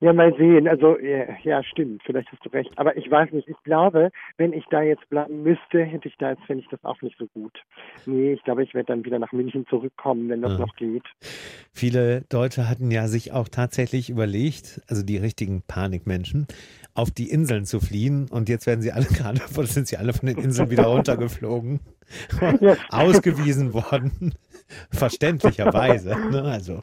Ja, 0.00 0.12
mal 0.12 0.34
sehen. 0.36 0.68
Also, 0.68 0.98
ja, 0.98 1.62
stimmt. 1.62 2.02
Vielleicht 2.04 2.30
hast 2.32 2.44
du 2.44 2.48
recht. 2.50 2.70
Aber 2.76 2.96
ich 2.96 3.10
weiß 3.10 3.32
nicht. 3.32 3.48
Ich 3.48 3.62
glaube, 3.64 4.10
wenn 4.36 4.52
ich 4.52 4.64
da 4.70 4.82
jetzt 4.82 5.08
bleiben 5.08 5.42
müsste, 5.42 5.84
hätte 5.84 6.08
ich 6.08 6.16
da 6.18 6.30
jetzt, 6.30 6.44
fände 6.44 6.62
ich 6.62 6.68
das 6.68 6.82
auch 6.84 7.00
nicht 7.02 7.16
so 7.18 7.26
gut. 7.28 7.62
Nee, 8.06 8.32
ich 8.32 8.42
glaube, 8.44 8.62
ich 8.62 8.74
werde 8.74 8.86
dann 8.86 9.04
wieder 9.04 9.18
nach 9.18 9.32
München 9.32 9.66
zurückkommen, 9.68 10.28
wenn 10.28 10.42
das 10.42 10.52
ja. 10.52 10.58
noch 10.58 10.76
geht. 10.76 11.04
Viele 11.72 12.22
Deutsche 12.28 12.68
hatten 12.68 12.90
ja 12.90 13.06
sich 13.08 13.32
auch 13.32 13.48
tatsächlich 13.48 14.10
überlegt, 14.10 14.80
also 14.88 15.02
die 15.02 15.16
richtigen 15.16 15.62
Panikmenschen, 15.62 16.46
auf 16.94 17.10
die 17.10 17.30
Inseln 17.30 17.64
zu 17.64 17.80
fliehen. 17.80 18.28
Und 18.30 18.48
jetzt 18.48 18.66
werden 18.66 18.82
sie 18.82 18.92
alle 18.92 19.06
gerade, 19.16 19.40
sind 19.66 19.88
sie 19.88 19.96
alle 19.96 20.12
von 20.12 20.26
den 20.26 20.38
Inseln 20.38 20.70
wieder 20.70 20.86
runtergeflogen. 20.86 21.80
Ausgewiesen 22.90 23.72
worden. 23.72 24.34
Verständlicherweise. 24.90 26.16
Ne? 26.30 26.42
Also, 26.42 26.82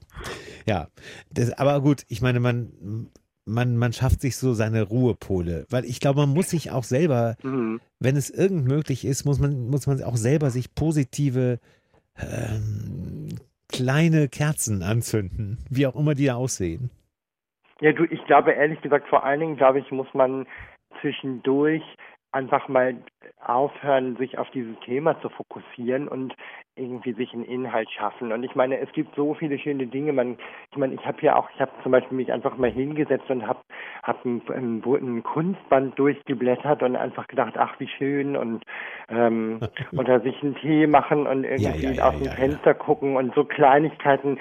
ja. 0.70 0.88
Das, 1.34 1.52
aber 1.54 1.82
gut, 1.82 2.04
ich 2.08 2.22
meine, 2.22 2.40
man, 2.40 3.10
man, 3.46 3.76
man 3.76 3.92
schafft 3.92 4.22
sich 4.22 4.38
so 4.38 4.54
seine 4.54 4.84
Ruhepole. 4.84 5.66
Weil 5.70 5.84
ich 5.86 6.00
glaube, 6.00 6.20
man 6.22 6.30
muss 6.30 6.52
sich 6.52 6.72
auch 6.72 6.84
selber, 6.84 7.36
mhm. 7.44 7.82
wenn 8.00 8.16
es 8.16 8.30
irgend 8.30 8.68
möglich 8.68 9.04
ist, 9.04 9.26
muss 9.26 9.40
man, 9.40 9.68
muss 9.70 9.88
man 9.88 10.02
auch 10.04 10.16
selber 10.16 10.52
sich 10.52 10.76
positive 10.76 11.60
ähm, 12.18 13.30
kleine 13.68 14.30
Kerzen 14.30 14.84
anzünden, 14.84 15.58
wie 15.70 15.88
auch 15.88 15.96
immer 15.96 16.14
die 16.14 16.26
da 16.26 16.36
aussehen. 16.36 16.92
Ja, 17.82 17.92
du, 17.92 18.04
ich 18.04 18.24
glaube 18.26 18.52
ehrlich 18.52 18.82
gesagt, 18.82 19.08
vor 19.08 19.24
allen 19.24 19.40
Dingen, 19.40 19.58
glaube 19.58 19.80
ich, 19.80 19.90
muss 19.92 20.14
man 20.14 20.46
zwischendurch 21.02 21.84
einfach 22.32 22.68
mal 22.68 22.96
aufhören, 23.44 24.16
sich 24.18 24.38
auf 24.38 24.50
dieses 24.52 24.78
Thema 24.82 25.20
zu 25.22 25.30
fokussieren 25.30 26.08
und 26.08 26.36
irgendwie 26.76 27.14
sich 27.14 27.34
einen 27.34 27.44
Inhalt 27.44 27.90
schaffen. 27.90 28.32
Und 28.32 28.44
ich 28.44 28.56
meine, 28.56 28.80
es 28.80 28.92
gibt 28.94 29.16
so 29.16 29.34
viele 29.34 29.58
schöne 29.58 29.88
Dinge. 29.88 30.14
Man, 30.14 30.38
ich 30.72 30.78
meine, 30.78 30.94
ich 30.94 31.06
habe 31.06 31.18
ja 31.22 31.36
auch, 31.36 31.50
ich 31.56 31.60
habe 31.60 31.72
zum 31.84 31.92
Beispiel 31.92 32.16
mich 32.16 32.32
einfach 32.32 32.58
mal 32.58 32.70
hingesetzt 32.70 33.30
und 33.30 33.48
habe 33.48 33.60
hab 34.04 34.24
ein, 34.26 34.42
ein, 34.50 34.84
ein, 34.86 35.24
Kunstband 35.24 35.98
durchgeblättert 35.98 36.84
und 36.84 36.96
einfach 36.96 37.28
gedacht, 37.28 37.56
ach 37.58 37.80
wie 37.80 37.88
schön 37.88 38.38
und 38.38 38.64
ähm, 39.10 39.60
oder 39.98 40.20
sich 40.22 40.42
einen 40.44 40.56
Tee 40.56 40.88
machen 40.88 41.26
und 41.28 41.44
irgendwie 41.44 41.86
ja, 41.86 41.92
ja, 41.92 41.98
ja, 41.98 42.10
aus 42.10 42.18
dem 42.18 42.32
Fenster 42.32 42.74
gucken 42.74 43.18
und 43.18 43.34
so 43.34 43.44
Kleinigkeiten 43.44 44.40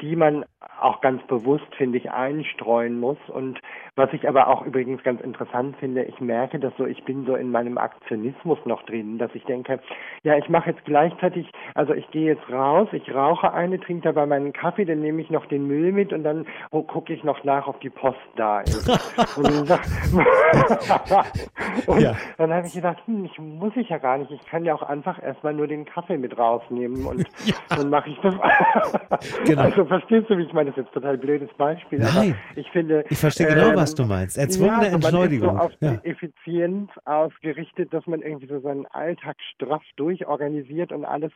die 0.00 0.16
man 0.16 0.44
auch 0.80 1.00
ganz 1.00 1.22
bewusst, 1.26 1.66
finde 1.76 1.98
ich, 1.98 2.10
einstreuen 2.10 3.00
muss. 3.00 3.18
Und 3.28 3.60
was 3.94 4.12
ich 4.12 4.28
aber 4.28 4.48
auch 4.48 4.64
übrigens 4.66 5.02
ganz 5.02 5.20
interessant 5.20 5.76
finde, 5.78 6.04
ich 6.04 6.20
merke 6.20 6.58
das 6.58 6.72
so, 6.76 6.86
ich 6.86 7.02
bin 7.04 7.24
so 7.24 7.34
in 7.34 7.50
meinem 7.50 7.78
Aktionismus 7.78 8.58
noch 8.64 8.82
drin, 8.82 9.18
dass 9.18 9.34
ich 9.34 9.44
denke, 9.44 9.80
ja, 10.22 10.36
ich 10.36 10.48
mache 10.48 10.70
jetzt 10.70 10.84
gleichzeitig, 10.84 11.50
also 11.74 11.94
ich 11.94 12.10
gehe 12.10 12.26
jetzt 12.26 12.48
raus, 12.50 12.88
ich 12.92 13.14
rauche 13.14 13.52
eine, 13.52 13.80
trinke 13.80 14.02
dabei 14.02 14.26
meinen 14.26 14.52
Kaffee, 14.52 14.84
dann 14.84 15.00
nehme 15.00 15.22
ich 15.22 15.30
noch 15.30 15.46
den 15.46 15.66
Müll 15.66 15.92
mit 15.92 16.12
und 16.12 16.24
dann 16.24 16.46
oh, 16.70 16.82
gucke 16.82 17.12
ich 17.12 17.24
noch 17.24 17.42
nach, 17.44 17.66
ob 17.66 17.80
die 17.80 17.90
Post 17.90 18.18
da 18.36 18.60
ist. 18.60 18.88
und 19.36 19.70
dann, 19.70 19.80
und 21.86 22.00
ja. 22.00 22.14
dann 22.36 22.52
habe 22.52 22.66
ich 22.66 22.74
gedacht, 22.74 22.98
hm, 23.06 23.24
ich 23.24 23.38
muss 23.38 23.72
ich 23.76 23.88
ja 23.88 23.98
gar 23.98 24.18
nicht, 24.18 24.30
ich 24.30 24.44
kann 24.46 24.64
ja 24.64 24.74
auch 24.74 24.82
einfach 24.82 25.22
erstmal 25.22 25.54
nur 25.54 25.66
den 25.66 25.84
Kaffee 25.84 26.18
mit 26.18 26.38
rausnehmen 26.38 27.06
und 27.06 27.20
ja. 27.44 27.54
dann 27.70 27.90
mache 27.90 28.10
ich 28.10 28.18
das. 28.20 28.34
genau. 29.44 29.62
Also 29.62 29.84
verstehst 29.86 30.28
du, 30.28 30.36
wie 30.36 30.42
ich 30.42 30.52
meine? 30.56 30.70
Das 30.70 30.78
ist 30.78 30.84
jetzt 30.84 30.96
ein 30.96 31.02
total 31.02 31.18
blödes 31.18 31.50
Beispiel. 31.56 32.00
Nein. 32.00 32.34
ich 32.56 32.68
finde. 32.70 33.04
Ich 33.08 33.18
verstehe 33.18 33.46
genau, 33.46 33.68
ähm, 33.68 33.76
was 33.76 33.94
du 33.94 34.04
meinst. 34.04 34.36
Erzwungene 34.36 34.86
ja, 34.86 34.94
Entschleunigung. 34.94 35.54
Man 35.54 35.68
ist 35.68 35.80
so 35.80 35.86
auf 35.86 35.92
ja. 35.92 35.96
die 35.98 36.08
Effizienz 36.08 36.90
ausgerichtet, 37.04 37.92
dass 37.92 38.06
man 38.06 38.22
irgendwie 38.22 38.48
so 38.48 38.60
seinen 38.60 38.86
Alltag 38.86 39.36
straff 39.54 39.82
durchorganisiert 39.96 40.90
und 40.90 41.04
alles 41.04 41.32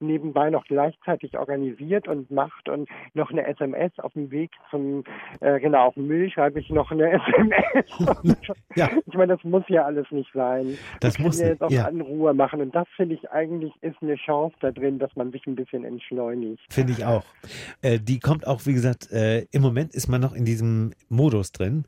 nebenbei 0.00 0.50
noch 0.50 0.64
gleichzeitig 0.64 1.38
organisiert 1.38 2.08
und 2.08 2.30
macht 2.30 2.68
und 2.68 2.88
noch 3.14 3.30
eine 3.30 3.46
SMS 3.46 3.92
auf 3.98 4.12
dem 4.12 4.30
Weg 4.30 4.50
zum, 4.70 5.04
äh, 5.40 5.60
genau, 5.60 5.86
auf 5.86 5.94
dem 5.94 6.06
Müll 6.06 6.30
schreibe 6.30 6.60
ich 6.60 6.68
noch 6.70 6.90
eine 6.90 7.12
SMS. 7.12 8.46
ja. 8.74 8.90
Ich 9.06 9.14
meine, 9.14 9.34
das 9.34 9.44
muss 9.44 9.64
ja 9.68 9.84
alles 9.84 10.10
nicht 10.10 10.30
sein. 10.34 10.76
Das 11.00 11.18
muss 11.18 11.40
ja 11.40 11.48
jetzt 11.48 11.62
auch 11.62 11.70
ja. 11.70 11.88
in 11.88 12.00
Ruhe 12.00 12.34
machen 12.34 12.60
und 12.60 12.74
das 12.74 12.86
finde 12.96 13.14
ich 13.14 13.30
eigentlich 13.30 13.72
ist 13.80 13.96
eine 14.02 14.16
Chance 14.16 14.56
da 14.60 14.70
drin, 14.70 14.98
dass 14.98 15.14
man 15.16 15.30
sich 15.30 15.46
ein 15.46 15.54
bisschen 15.54 15.84
entschleunigt. 15.84 16.62
Finde 16.70 16.92
ich 16.92 17.04
auch. 17.04 17.24
Äh, 17.82 17.98
die 17.98 18.18
kommt 18.18 18.46
auch, 18.46 18.63
wie 18.66 18.74
gesagt, 18.74 19.10
äh, 19.10 19.42
im 19.50 19.62
Moment 19.62 19.94
ist 19.94 20.08
man 20.08 20.20
noch 20.20 20.32
in 20.32 20.44
diesem 20.44 20.92
Modus 21.08 21.52
drin. 21.52 21.84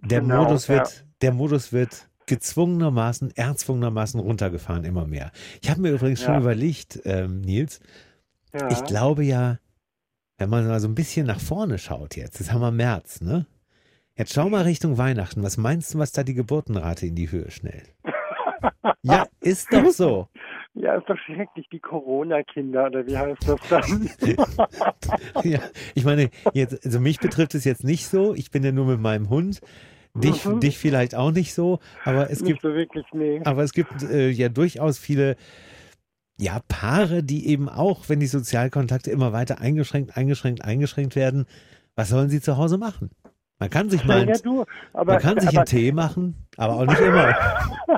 Der 0.00 0.20
genau, 0.20 0.44
Modus 0.44 0.68
wird, 0.68 0.88
ja. 0.88 1.02
der 1.22 1.32
Modus 1.32 1.72
wird 1.72 2.08
gezwungenermaßen, 2.26 3.36
erzwungenermaßen 3.36 4.20
runtergefahren, 4.20 4.84
immer 4.84 5.06
mehr. 5.06 5.32
Ich 5.60 5.70
habe 5.70 5.80
mir 5.80 5.92
übrigens 5.92 6.20
ja. 6.20 6.26
schon 6.26 6.40
überlegt, 6.40 7.00
ähm, 7.04 7.40
Nils, 7.40 7.80
ja. 8.54 8.70
ich 8.70 8.84
glaube 8.84 9.24
ja, 9.24 9.58
wenn 10.38 10.48
man 10.48 10.66
mal 10.66 10.80
so 10.80 10.88
ein 10.88 10.94
bisschen 10.94 11.26
nach 11.26 11.40
vorne 11.40 11.78
schaut 11.78 12.16
jetzt, 12.16 12.38
jetzt 12.38 12.52
haben 12.52 12.62
wir 12.62 12.70
März, 12.70 13.20
ne? 13.20 13.46
Jetzt 14.16 14.34
schau 14.34 14.48
mal 14.50 14.62
Richtung 14.64 14.98
Weihnachten. 14.98 15.42
Was 15.42 15.56
meinst 15.56 15.94
du, 15.94 15.98
was 15.98 16.12
da 16.12 16.22
die 16.22 16.34
Geburtenrate 16.34 17.06
in 17.06 17.14
die 17.14 17.30
Höhe 17.30 17.50
schnellt? 17.50 17.94
ja, 19.02 19.26
ist 19.40 19.72
doch 19.72 19.90
so. 19.90 20.28
Ja, 20.74 20.94
ist 20.96 21.08
doch 21.08 21.18
schrecklich, 21.18 21.68
die 21.72 21.80
Corona-Kinder, 21.80 22.86
oder 22.86 23.06
wie 23.06 23.16
heißt 23.16 23.48
das 23.48 23.60
dann? 23.68 24.08
ja, 25.42 25.60
ich 25.94 26.04
meine, 26.04 26.30
jetzt, 26.52 26.84
also 26.84 27.00
mich 27.00 27.18
betrifft 27.18 27.54
es 27.54 27.64
jetzt 27.64 27.82
nicht 27.82 28.06
so. 28.06 28.34
Ich 28.34 28.50
bin 28.50 28.62
ja 28.62 28.70
nur 28.70 28.86
mit 28.86 29.00
meinem 29.00 29.28
Hund. 29.28 29.60
Dich, 30.14 30.44
mhm. 30.44 30.58
dich 30.58 30.76
vielleicht 30.76 31.14
auch 31.14 31.30
nicht 31.30 31.54
so, 31.54 31.78
aber 32.04 32.30
es 32.30 32.40
nicht 32.40 32.48
gibt, 32.48 32.62
so 32.62 32.74
wirklich, 32.74 33.06
nee. 33.12 33.40
aber 33.44 33.62
es 33.62 33.72
gibt 33.72 34.02
äh, 34.02 34.28
ja 34.28 34.48
durchaus 34.48 34.98
viele 34.98 35.36
ja, 36.36 36.58
Paare, 36.66 37.22
die 37.22 37.46
eben 37.46 37.68
auch, 37.68 38.08
wenn 38.08 38.18
die 38.18 38.26
Sozialkontakte 38.26 39.12
immer 39.12 39.32
weiter 39.32 39.60
eingeschränkt, 39.60 40.16
eingeschränkt, 40.16 40.64
eingeschränkt 40.64 41.14
werden, 41.14 41.46
was 41.94 42.08
sollen 42.08 42.28
sie 42.28 42.40
zu 42.40 42.56
Hause 42.56 42.76
machen? 42.76 43.10
Man 43.60 43.68
kann 43.68 43.90
sich 43.90 44.02
mal, 44.06 44.26
ja, 44.26 44.38
du, 44.42 44.64
aber, 44.94 45.12
man 45.12 45.22
kann 45.22 45.38
sich 45.38 45.50
aber, 45.50 45.58
einen 45.58 45.66
Tee 45.66 45.92
machen, 45.92 46.34
aber 46.56 46.76
auch 46.76 46.86
nicht 46.86 46.98
immer. 46.98 47.34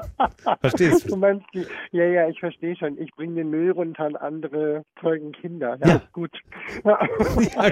Verstehst 0.61 1.05
du? 1.05 1.11
du 1.11 1.17
meinst 1.17 1.47
ja, 1.93 2.05
ja, 2.05 2.29
ich 2.29 2.41
verstehe 2.41 2.75
schon. 2.75 2.99
Ich 2.99 3.13
bringe 3.13 3.37
den 3.37 3.51
Müll 3.51 3.71
runter 3.71 4.07
an 4.07 4.17
andere 4.17 4.83
zeugen 5.01 5.31
Kinder. 5.31 5.79
Ja, 5.81 5.89
ja. 5.89 6.03
gut. 6.13 6.37
ja, 6.85 7.71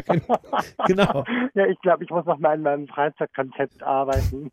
genau. 0.86 1.24
Ja, 1.54 1.66
ich 1.66 1.80
glaube, 1.80 2.04
ich 2.04 2.10
muss 2.10 2.24
noch 2.26 2.38
mal 2.38 2.52
an 2.52 2.62
meinem 2.62 2.86
Freizeitkonzept 2.86 3.82
arbeiten. 3.82 4.52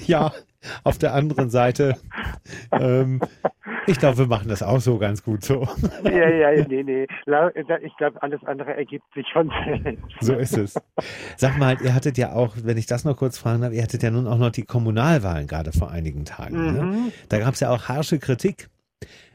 ja, 0.00 0.30
auf 0.84 0.98
der 0.98 1.14
anderen 1.14 1.50
Seite 1.50 1.96
ähm, 2.72 3.20
ich 3.86 3.98
glaube, 3.98 4.18
wir 4.18 4.26
machen 4.26 4.48
das 4.48 4.62
auch 4.62 4.80
so 4.80 4.98
ganz 4.98 5.22
gut 5.22 5.44
so. 5.44 5.66
Ja, 6.04 6.28
ja, 6.28 6.66
nee, 6.68 6.82
nee. 6.82 7.06
Ich 7.82 7.96
glaube, 7.96 8.22
alles 8.22 8.40
andere 8.44 8.76
ergibt 8.76 9.04
sich 9.14 9.26
schon 9.32 9.50
selbst. 9.64 10.04
So 10.20 10.34
ist 10.34 10.56
es. 10.56 10.74
Sag 11.36 11.58
mal, 11.58 11.76
ihr 11.82 11.94
hattet 11.94 12.18
ja 12.18 12.32
auch, 12.32 12.54
wenn 12.62 12.76
ich 12.76 12.86
das 12.86 13.04
noch 13.04 13.16
kurz 13.16 13.38
fragen 13.38 13.62
darf, 13.62 13.72
ihr 13.72 13.82
hattet 13.82 14.02
ja 14.02 14.10
nun 14.10 14.26
auch 14.26 14.38
noch 14.38 14.50
die 14.50 14.64
Kommunalwahlen 14.64 15.46
gerade 15.46 15.72
vor 15.72 15.90
einigen 15.90 16.24
Tagen. 16.24 16.72
Ne? 16.72 16.82
Mhm. 16.82 16.90
Ne? 16.90 17.12
Da 17.28 17.38
gab 17.38 17.54
es 17.54 17.60
ja 17.60 17.70
auch 17.70 17.88
harsche 17.88 18.18
Kritik. 18.18 18.68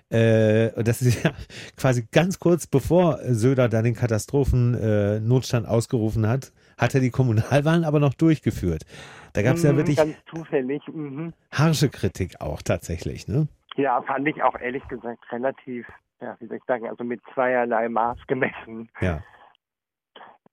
äh, 0.10 0.84
das 0.84 1.02
ist 1.02 1.24
ja 1.24 1.32
quasi 1.78 2.08
ganz 2.12 2.40
kurz 2.40 2.68
bevor 2.68 3.20
Söder 3.28 3.70
dann 3.70 3.84
den 3.84 3.96
Katastrophennotstand 3.96 5.66
äh, 5.66 5.70
ausgerufen 5.70 6.28
hat, 6.28 6.52
hat 6.78 6.94
er 6.94 7.02
die 7.02 7.10
Kommunalwahlen 7.12 7.84
aber 7.84 8.00
noch 8.00 8.14
durchgeführt. 8.14 8.84
Da 9.36 9.42
gab 9.42 9.56
es 9.56 9.64
ja 9.64 9.74
mhm, 9.74 9.78
wirklich 9.78 9.98
ganz 9.98 10.16
zufällig. 10.26 10.82
Mhm. 10.88 11.34
harsche 11.52 11.90
Kritik 11.90 12.40
auch 12.40 12.62
tatsächlich, 12.62 13.28
ne? 13.28 13.48
Ja, 13.76 14.02
fand 14.02 14.28
ich 14.28 14.42
auch 14.42 14.58
ehrlich 14.58 14.88
gesagt 14.88 15.20
relativ, 15.32 15.86
ja, 16.22 16.38
wie 16.40 16.48
soll 16.48 16.58
ich 16.58 16.64
sagen, 16.64 16.88
also 16.88 17.04
mit 17.04 17.22
zweierlei 17.34 17.90
Maß 17.90 18.18
gemessen. 18.28 18.90
Ja. 19.02 19.22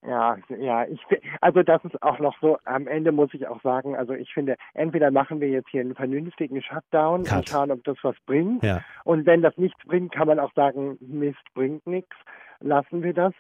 Ja, 0.05 0.37
ja, 0.49 0.85
ich 0.87 1.01
also 1.41 1.63
das 1.63 1.85
ist 1.85 2.03
auch 2.03 2.19
noch 2.19 2.37
so, 2.41 2.59
am 2.65 2.89
Ende 2.89 3.13
muss 3.13 3.33
ich 3.35 3.47
auch 3.47 3.63
sagen, 3.63 3.95
also 3.95 4.15
ich 4.15 4.35
finde, 4.35 4.57
entweder 4.75 5.13
machen 5.13 5.41
wir 5.41 5.49
jetzt 5.49 5.69
hier 5.69 5.81
einen 5.81 5.95
vernünftigen 5.95 6.61
Shutdown 6.61 7.23
Cut. 7.23 7.39
und 7.39 7.49
schauen, 7.49 7.71
ob 7.71 7.85
das 7.85 7.97
was 8.03 8.17
bringt. 8.27 8.65
Ja. 8.65 8.83
Und 9.05 9.27
wenn 9.27 9.43
das 9.43 9.57
nichts 9.59 9.79
bringt, 9.87 10.13
kann 10.13 10.27
man 10.27 10.41
auch 10.41 10.53
sagen, 10.55 10.99
Mist 11.01 11.39
bringt 11.55 11.87
nichts, 11.87 12.17
lassen 12.59 13.05
wir 13.05 13.15
das. 13.15 13.33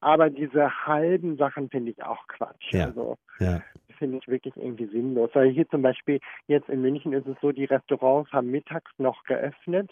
Aber 0.00 0.30
diese 0.30 0.86
halben 0.86 1.36
Sachen 1.36 1.68
finde 1.68 1.90
ich 1.90 2.02
auch 2.02 2.26
Quatsch. 2.28 2.72
Ja. 2.72 2.86
Also 2.86 3.18
ja. 3.38 3.60
Finde 3.98 4.18
ich 4.18 4.28
wirklich 4.28 4.56
irgendwie 4.56 4.86
sinnlos. 4.86 5.30
Weil 5.34 5.50
hier 5.50 5.68
zum 5.68 5.82
Beispiel 5.82 6.20
jetzt 6.46 6.68
in 6.68 6.80
München 6.80 7.12
ist 7.12 7.26
es 7.26 7.36
so, 7.40 7.52
die 7.52 7.64
Restaurants 7.64 8.32
haben 8.32 8.50
mittags 8.50 8.90
noch 8.98 9.24
geöffnet, 9.24 9.90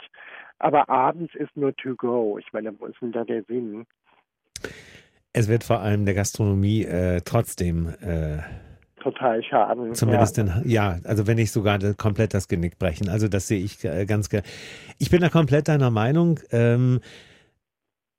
aber 0.58 0.88
abends 0.88 1.34
ist 1.34 1.56
nur 1.56 1.74
to 1.76 1.94
go. 1.96 2.38
Ich 2.38 2.52
meine, 2.52 2.78
wo 2.78 2.86
ist 2.86 3.00
denn 3.00 3.12
da 3.12 3.24
der 3.24 3.42
Sinn? 3.44 3.86
Es 5.32 5.48
wird 5.48 5.64
vor 5.64 5.80
allem 5.80 6.06
der 6.06 6.14
Gastronomie 6.14 6.84
äh, 6.84 7.20
trotzdem 7.22 7.88
äh, 8.00 8.38
total 9.06 9.42
schaden. 9.42 9.94
Zumindest 9.94 10.36
ja. 10.36 10.44
Den, 10.44 10.70
ja, 10.70 10.96
also 11.04 11.26
wenn 11.26 11.36
nicht 11.36 11.52
sogar 11.52 11.78
komplett 11.94 12.34
das 12.34 12.48
Genick 12.48 12.78
brechen. 12.78 13.08
Also 13.08 13.28
das 13.28 13.46
sehe 13.46 13.62
ich 13.62 13.84
äh, 13.84 14.06
ganz. 14.06 14.28
Ich 14.98 15.10
bin 15.10 15.20
da 15.20 15.28
komplett 15.28 15.68
deiner 15.68 15.90
Meinung. 15.90 16.40
Ähm, 16.50 17.00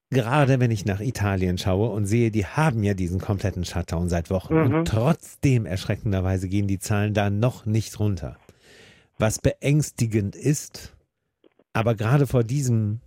gerade 0.10 0.60
wenn 0.60 0.72
ich 0.72 0.86
nach 0.86 1.00
Italien 1.00 1.58
schaue 1.58 1.90
und 1.90 2.06
sehe, 2.06 2.32
die 2.32 2.46
haben 2.46 2.84
ja 2.84 2.94
diesen 2.94 3.20
kompletten 3.20 3.66
Shutdown 3.66 4.10
seit 4.10 4.30
Wochen 4.30 4.56
mhm. 4.56 4.76
und 4.76 4.88
trotzdem 4.88 5.66
erschreckenderweise 5.66 6.48
gehen 6.48 6.68
die 6.68 6.80
Zahlen 6.80 7.14
da 7.14 7.30
noch 7.30 7.66
nicht 7.66 8.00
runter. 8.00 8.38
Was 9.18 9.40
beängstigend 9.40 10.36
ist, 10.36 10.96
aber 11.74 11.96
gerade 11.96 12.28
vor 12.28 12.44
diesem 12.44 13.02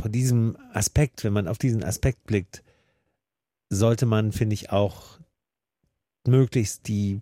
vor 0.00 0.10
diesem 0.10 0.56
Aspekt, 0.72 1.22
wenn 1.22 1.34
man 1.34 1.48
auf 1.48 1.58
diesen 1.58 1.84
Aspekt 1.84 2.24
blickt, 2.24 2.62
sollte 3.68 4.06
man, 4.06 4.32
finde 4.32 4.54
ich, 4.54 4.70
auch 4.70 5.18
möglichst 6.26 6.88
die 6.88 7.20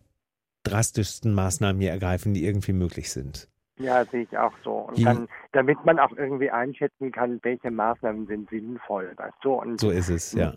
drastischsten 0.63 1.33
Maßnahmen 1.35 1.81
hier 1.81 1.91
ergreifen, 1.91 2.35
die 2.35 2.45
irgendwie 2.45 2.73
möglich 2.73 3.11
sind. 3.11 3.49
Ja, 3.81 4.05
sehe 4.05 4.23
ich 4.23 4.39
auch 4.39 4.53
so. 4.63 4.89
Und 4.89 5.03
dann, 5.05 5.29
damit 5.53 5.85
man 5.85 5.99
auch 5.99 6.13
irgendwie 6.17 6.51
einschätzen 6.51 7.11
kann, 7.13 7.41
welche 7.43 7.71
Maßnahmen 7.71 8.27
sind 8.27 8.51
sinnvoll, 8.51 9.13
weißt 9.17 9.39
du? 9.41 9.55
Und, 9.55 9.81
so 9.81 9.91
ist 9.91 10.11
es, 10.11 10.33
ja. 10.33 10.53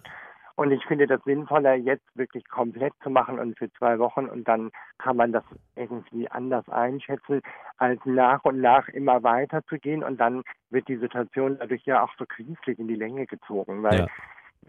Und 0.55 0.71
ich 0.71 0.85
finde 0.85 1.07
das 1.07 1.23
sinnvoller, 1.23 1.73
jetzt 1.73 2.05
wirklich 2.15 2.47
komplett 2.47 2.93
zu 3.01 3.09
machen 3.09 3.39
und 3.39 3.57
für 3.57 3.71
zwei 3.73 3.97
Wochen 3.97 4.27
und 4.27 4.47
dann 4.47 4.69
kann 4.99 5.17
man 5.17 5.31
das 5.31 5.43
irgendwie 5.75 6.29
anders 6.29 6.67
einschätzen, 6.69 7.41
als 7.77 7.99
nach 8.05 8.43
und 8.43 8.61
nach 8.61 8.87
immer 8.89 9.23
weiter 9.23 9.65
zu 9.65 9.79
gehen 9.79 10.03
und 10.03 10.17
dann 10.19 10.43
wird 10.69 10.87
die 10.87 10.97
Situation 10.97 11.57
dadurch 11.59 11.83
ja 11.85 12.03
auch 12.03 12.11
so 12.19 12.25
künstlich 12.25 12.77
in 12.77 12.87
die 12.87 12.95
Länge 12.95 13.25
gezogen, 13.25 13.81
weil 13.81 13.99
ja. 14.01 14.07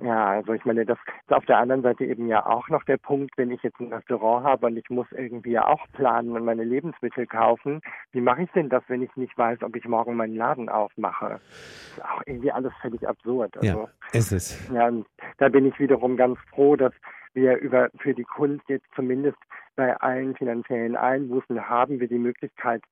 Ja, 0.02 0.30
also 0.30 0.52
ich 0.52 0.64
meine, 0.64 0.84
das 0.84 0.98
ist 0.98 1.32
auf 1.32 1.44
der 1.46 1.58
anderen 1.58 1.82
Seite 1.82 2.04
eben 2.04 2.26
ja 2.28 2.44
auch 2.44 2.68
noch 2.68 2.84
der 2.84 2.96
Punkt, 2.96 3.36
wenn 3.36 3.50
ich 3.50 3.62
jetzt 3.62 3.78
ein 3.80 3.92
Restaurant 3.92 4.44
habe 4.44 4.66
und 4.66 4.76
ich 4.76 4.88
muss 4.90 5.06
irgendwie 5.12 5.52
ja 5.52 5.66
auch 5.66 5.86
planen 5.92 6.32
und 6.32 6.44
meine 6.44 6.64
Lebensmittel 6.64 7.26
kaufen. 7.26 7.80
Wie 8.12 8.20
mache 8.20 8.42
ich 8.42 8.50
denn 8.52 8.68
das, 8.68 8.82
wenn 8.88 9.02
ich 9.02 9.14
nicht 9.16 9.36
weiß, 9.36 9.62
ob 9.62 9.76
ich 9.76 9.84
morgen 9.86 10.16
meinen 10.16 10.36
Laden 10.36 10.68
aufmache? 10.68 11.40
Das 11.40 11.96
ist 11.96 12.04
auch 12.04 12.22
irgendwie 12.26 12.52
alles 12.52 12.72
völlig 12.80 13.06
absurd. 13.06 13.56
Also, 13.56 13.66
ja, 13.66 13.88
ist 14.12 14.32
es. 14.32 14.70
Ja, 14.72 14.88
und 14.88 15.06
da 15.38 15.48
bin 15.48 15.66
ich 15.66 15.78
wiederum 15.78 16.16
ganz 16.16 16.38
froh, 16.50 16.76
dass 16.76 16.92
wir 17.34 17.56
über 17.58 17.90
für 17.98 18.14
die 18.14 18.24
Kunst 18.24 18.68
jetzt 18.68 18.86
zumindest 18.94 19.38
bei 19.76 19.96
allen 19.96 20.36
finanziellen 20.36 20.96
Einbußen 20.96 21.68
haben 21.68 22.00
wir 22.00 22.08
die 22.08 22.18
Möglichkeit, 22.18 22.82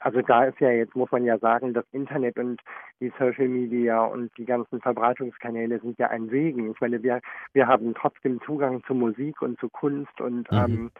also 0.00 0.22
da 0.22 0.44
ist 0.44 0.60
ja 0.60 0.70
jetzt, 0.70 0.94
muss 0.94 1.10
man 1.10 1.24
ja 1.24 1.38
sagen, 1.38 1.74
das 1.74 1.84
Internet 1.92 2.38
und 2.38 2.60
die 3.00 3.12
Social 3.18 3.48
Media 3.48 4.04
und 4.04 4.30
die 4.38 4.44
ganzen 4.44 4.80
Verbreitungskanäle 4.80 5.80
sind 5.80 5.98
ja 5.98 6.08
ein 6.08 6.28
Segen. 6.28 6.70
Ich 6.70 6.80
meine, 6.80 7.02
wir, 7.02 7.20
wir 7.52 7.66
haben 7.66 7.94
trotzdem 7.94 8.40
Zugang 8.42 8.82
zu 8.84 8.94
Musik 8.94 9.42
und 9.42 9.58
zu 9.58 9.68
Kunst 9.68 10.20
und 10.20 10.50
mhm. 10.50 10.58
ähm, 10.58 10.90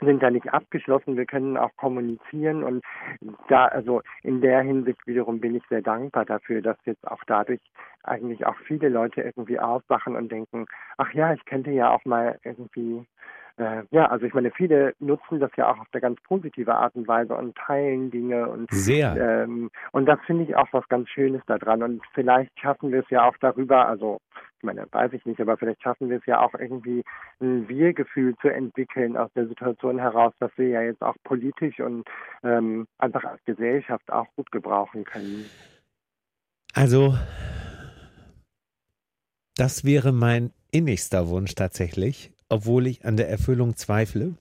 sind 0.00 0.22
da 0.22 0.30
nicht 0.30 0.52
abgeschlossen. 0.52 1.16
Wir 1.16 1.26
können 1.26 1.56
auch 1.56 1.70
kommunizieren 1.76 2.64
und 2.64 2.84
da, 3.48 3.66
also 3.66 4.02
in 4.22 4.40
der 4.40 4.60
Hinsicht 4.62 5.06
wiederum 5.06 5.40
bin 5.40 5.54
ich 5.54 5.62
sehr 5.68 5.82
dankbar 5.82 6.24
dafür, 6.24 6.62
dass 6.62 6.76
jetzt 6.84 7.06
auch 7.06 7.22
dadurch 7.26 7.60
eigentlich 8.02 8.44
auch 8.44 8.56
viele 8.66 8.88
Leute 8.88 9.22
irgendwie 9.22 9.60
aufwachen 9.60 10.16
und 10.16 10.30
denken, 10.32 10.66
ach 10.98 11.12
ja, 11.12 11.32
ich 11.32 11.44
könnte 11.44 11.70
ja 11.70 11.90
auch 11.90 12.04
mal 12.04 12.38
irgendwie 12.42 13.06
äh, 13.56 13.82
ja, 13.90 14.06
also 14.06 14.26
ich 14.26 14.34
meine, 14.34 14.50
viele 14.50 14.94
nutzen 14.98 15.38
das 15.38 15.50
ja 15.56 15.70
auch 15.70 15.78
auf 15.78 15.86
eine 15.92 16.00
ganz 16.00 16.20
positive 16.22 16.74
Art 16.74 16.94
und 16.96 17.06
Weise 17.06 17.34
und 17.34 17.56
teilen 17.56 18.10
Dinge 18.10 18.48
und 18.48 18.68
sehr. 18.72 19.16
Ähm, 19.16 19.70
und 19.92 20.06
das 20.06 20.18
finde 20.26 20.44
ich 20.44 20.56
auch 20.56 20.66
was 20.72 20.88
ganz 20.88 21.08
Schönes 21.08 21.42
daran. 21.46 21.82
Und 21.82 22.02
vielleicht 22.14 22.58
schaffen 22.58 22.90
wir 22.90 23.00
es 23.00 23.10
ja 23.10 23.28
auch 23.28 23.36
darüber, 23.40 23.86
also 23.86 24.18
ich 24.58 24.64
meine, 24.64 24.86
weiß 24.90 25.12
ich 25.12 25.24
nicht, 25.24 25.40
aber 25.40 25.56
vielleicht 25.56 25.82
schaffen 25.82 26.10
wir 26.10 26.16
es 26.16 26.26
ja 26.26 26.40
auch 26.40 26.54
irgendwie 26.54 27.04
ein 27.40 27.68
Wir-Gefühl 27.68 28.34
zu 28.40 28.48
entwickeln 28.48 29.16
aus 29.16 29.30
der 29.36 29.46
Situation 29.46 29.98
heraus, 29.98 30.32
dass 30.40 30.50
wir 30.56 30.68
ja 30.68 30.82
jetzt 30.82 31.02
auch 31.02 31.16
politisch 31.22 31.78
und 31.78 32.08
ähm, 32.42 32.86
einfach 32.98 33.24
als 33.24 33.44
Gesellschaft 33.44 34.10
auch 34.10 34.26
gut 34.34 34.50
gebrauchen 34.50 35.04
können. 35.04 35.44
Also, 36.74 37.14
das 39.56 39.84
wäre 39.84 40.12
mein 40.12 40.50
innigster 40.72 41.28
Wunsch 41.28 41.54
tatsächlich, 41.54 42.33
obwohl 42.48 42.86
ich 42.86 43.04
an 43.04 43.16
der 43.16 43.28
Erfüllung 43.28 43.76
zweifle. 43.76 44.34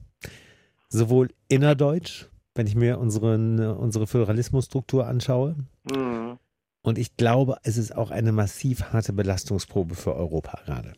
Sowohl 0.90 1.30
innerdeutsch, 1.48 2.28
wenn 2.56 2.68
ich 2.68 2.76
mir 2.76 3.00
unseren, 3.00 3.60
unsere 3.60 4.08
Föderalismusstruktur 4.08 5.08
anschaue. 5.08 5.56
Mhm. 5.92 6.38
Und 6.84 6.98
ich 6.98 7.16
glaube, 7.16 7.58
es 7.64 7.78
ist 7.78 7.96
auch 7.96 8.12
eine 8.12 8.32
massiv 8.32 8.92
harte 8.92 9.14
Belastungsprobe 9.14 9.96
für 9.96 10.16
Europa 10.16 10.60
gerade. 10.66 10.94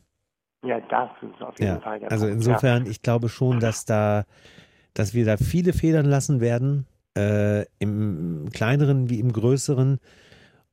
Ja, 0.65 0.79
das 0.81 1.09
ist 1.21 1.41
auf 1.41 1.59
jeden 1.59 1.75
ja, 1.75 1.79
Fall 1.79 1.99
der 1.99 2.11
Also 2.11 2.27
insofern, 2.27 2.85
ja. 2.85 2.91
ich 2.91 3.03
glaube 3.03 3.29
schon, 3.29 3.59
dass 3.59 3.85
da, 3.85 4.25
dass 4.95 5.13
wir 5.13 5.25
da 5.25 5.37
viele 5.37 5.73
Federn 5.73 6.07
lassen 6.07 6.41
werden, 6.41 6.87
äh, 7.15 7.65
im 7.77 8.49
kleineren 8.51 9.09
wie 9.09 9.19
im 9.19 9.31
größeren. 9.31 9.99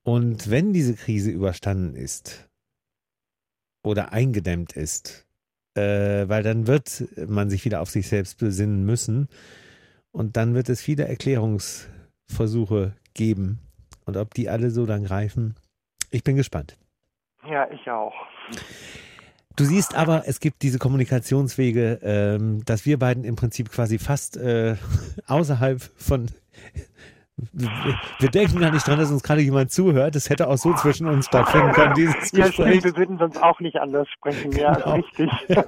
Und 0.03 0.51
wenn 0.51 0.73
diese 0.73 0.95
Krise 0.95 1.31
überstanden 1.31 1.95
ist 1.95 2.49
oder 3.85 4.13
eingedämmt 4.13 4.73
ist, 4.73 5.27
äh, 5.75 6.29
weil 6.29 6.43
dann 6.43 6.67
wird 6.67 7.05
man 7.27 7.51
sich 7.51 7.65
wieder 7.65 7.81
auf 7.81 7.91
sich 7.91 8.09
selbst 8.09 8.39
besinnen 8.39 8.85
müssen 8.85 9.29
und 10.11 10.37
dann 10.37 10.55
wird 10.55 10.69
es 10.69 10.83
viele 10.83 11.07
Erklärungsversuche 11.07 12.93
geben 13.15 13.59
und 14.05 14.17
ob 14.17 14.35
die 14.35 14.49
alle 14.49 14.71
so 14.71 14.87
dann 14.87 15.05
greifen, 15.05 15.55
ich 16.11 16.25
bin 16.25 16.37
gespannt. 16.37 16.77
Ja, 17.49 17.69
ich 17.71 17.91
auch. 17.91 18.15
Du 19.57 19.65
siehst 19.65 19.95
aber, 19.95 20.25
es 20.27 20.41
gibt 20.41 20.63
diese 20.63 20.79
Kommunikationswege, 20.79 22.01
ähm, 22.03 22.65
dass 22.65 22.87
wir 22.87 22.99
beiden 22.99 23.25
im 23.25 23.37
Prinzip 23.37 23.71
quasi 23.71 23.99
fast 23.99 24.37
äh, 24.37 24.77
außerhalb 25.27 25.83
von 25.97 26.27
wir 27.53 28.31
denken 28.31 28.61
gar 28.61 28.71
nicht 28.71 28.87
dran, 28.87 28.99
dass 28.99 29.11
uns 29.11 29.23
gerade 29.23 29.41
jemand 29.41 29.73
zuhört. 29.73 30.15
Das 30.15 30.31
hätte 30.31 30.49
auch 30.49 30.57
so 30.57 30.75
zwischen 30.75 31.07
uns 31.07 31.27
stattfinden 31.27 31.73
können, 31.73 31.95
dieses 31.95 32.15
Gespräch. 32.33 32.77
Ja, 32.77 32.85
wir 32.85 32.97
würden 32.97 33.19
sonst 33.19 33.43
auch 33.43 33.61
nicht 33.61 33.77
anders 33.77 34.09
sprechen. 34.11 34.53
Ja, 34.53 34.75
genau. 34.75 34.95
richtig. 34.95 35.31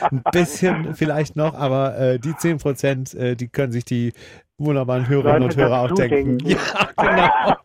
Ein 0.00 0.22
bisschen 0.32 0.94
vielleicht 0.94 1.36
noch, 1.36 1.54
aber 1.54 1.96
äh, 1.98 2.18
die 2.18 2.36
10 2.36 2.58
Prozent, 2.58 3.14
äh, 3.14 3.36
die 3.36 3.48
können 3.48 3.72
sich 3.72 3.84
die 3.84 4.12
wunderbaren 4.58 5.08
Hörerinnen 5.08 5.42
und 5.42 5.56
Hörer 5.56 5.80
auch 5.80 5.92
denken. 5.92 6.38
denken. 6.38 6.58
Ja, 6.96 7.56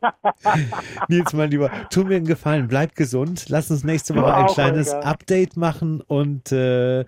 genau. 0.41 0.57
Nils, 1.09 1.33
mein 1.33 1.51
Lieber, 1.51 1.69
tu 1.89 2.03
mir 2.03 2.15
einen 2.15 2.25
Gefallen, 2.25 2.67
bleib 2.67 2.95
gesund. 2.95 3.45
Lass 3.49 3.69
uns 3.69 3.83
nächste 3.83 4.15
Woche 4.15 4.33
ein 4.33 4.47
kleines 4.47 4.93
Update 4.93 5.57
machen 5.57 6.01
und 6.01 6.51
äh, 6.51 7.05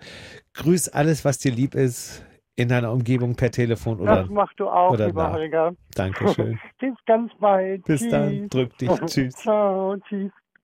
grüß 0.54 0.90
alles, 0.90 1.24
was 1.24 1.38
dir 1.38 1.52
lieb 1.52 1.74
ist 1.74 2.22
in 2.60 2.68
deiner 2.68 2.92
Umgebung 2.92 3.36
per 3.36 3.50
Telefon 3.50 4.00
oder. 4.00 4.16
Das 4.16 4.28
machst 4.28 4.58
du 4.60 4.68
auch, 4.68 4.92
oder 4.92 5.06
lieber 5.06 5.32
Holger. 5.32 5.72
Dankeschön. 5.94 6.60
Bis 6.78 6.94
ganz 7.06 7.32
bald. 7.40 7.84
Bis 7.84 8.00
tschüss. 8.00 8.10
dann. 8.10 8.48
Drück 8.48 8.76
dich. 8.78 8.90
Tschüss. 9.06 9.34
Ciao. 9.34 9.96
Tschüss. 10.08 10.30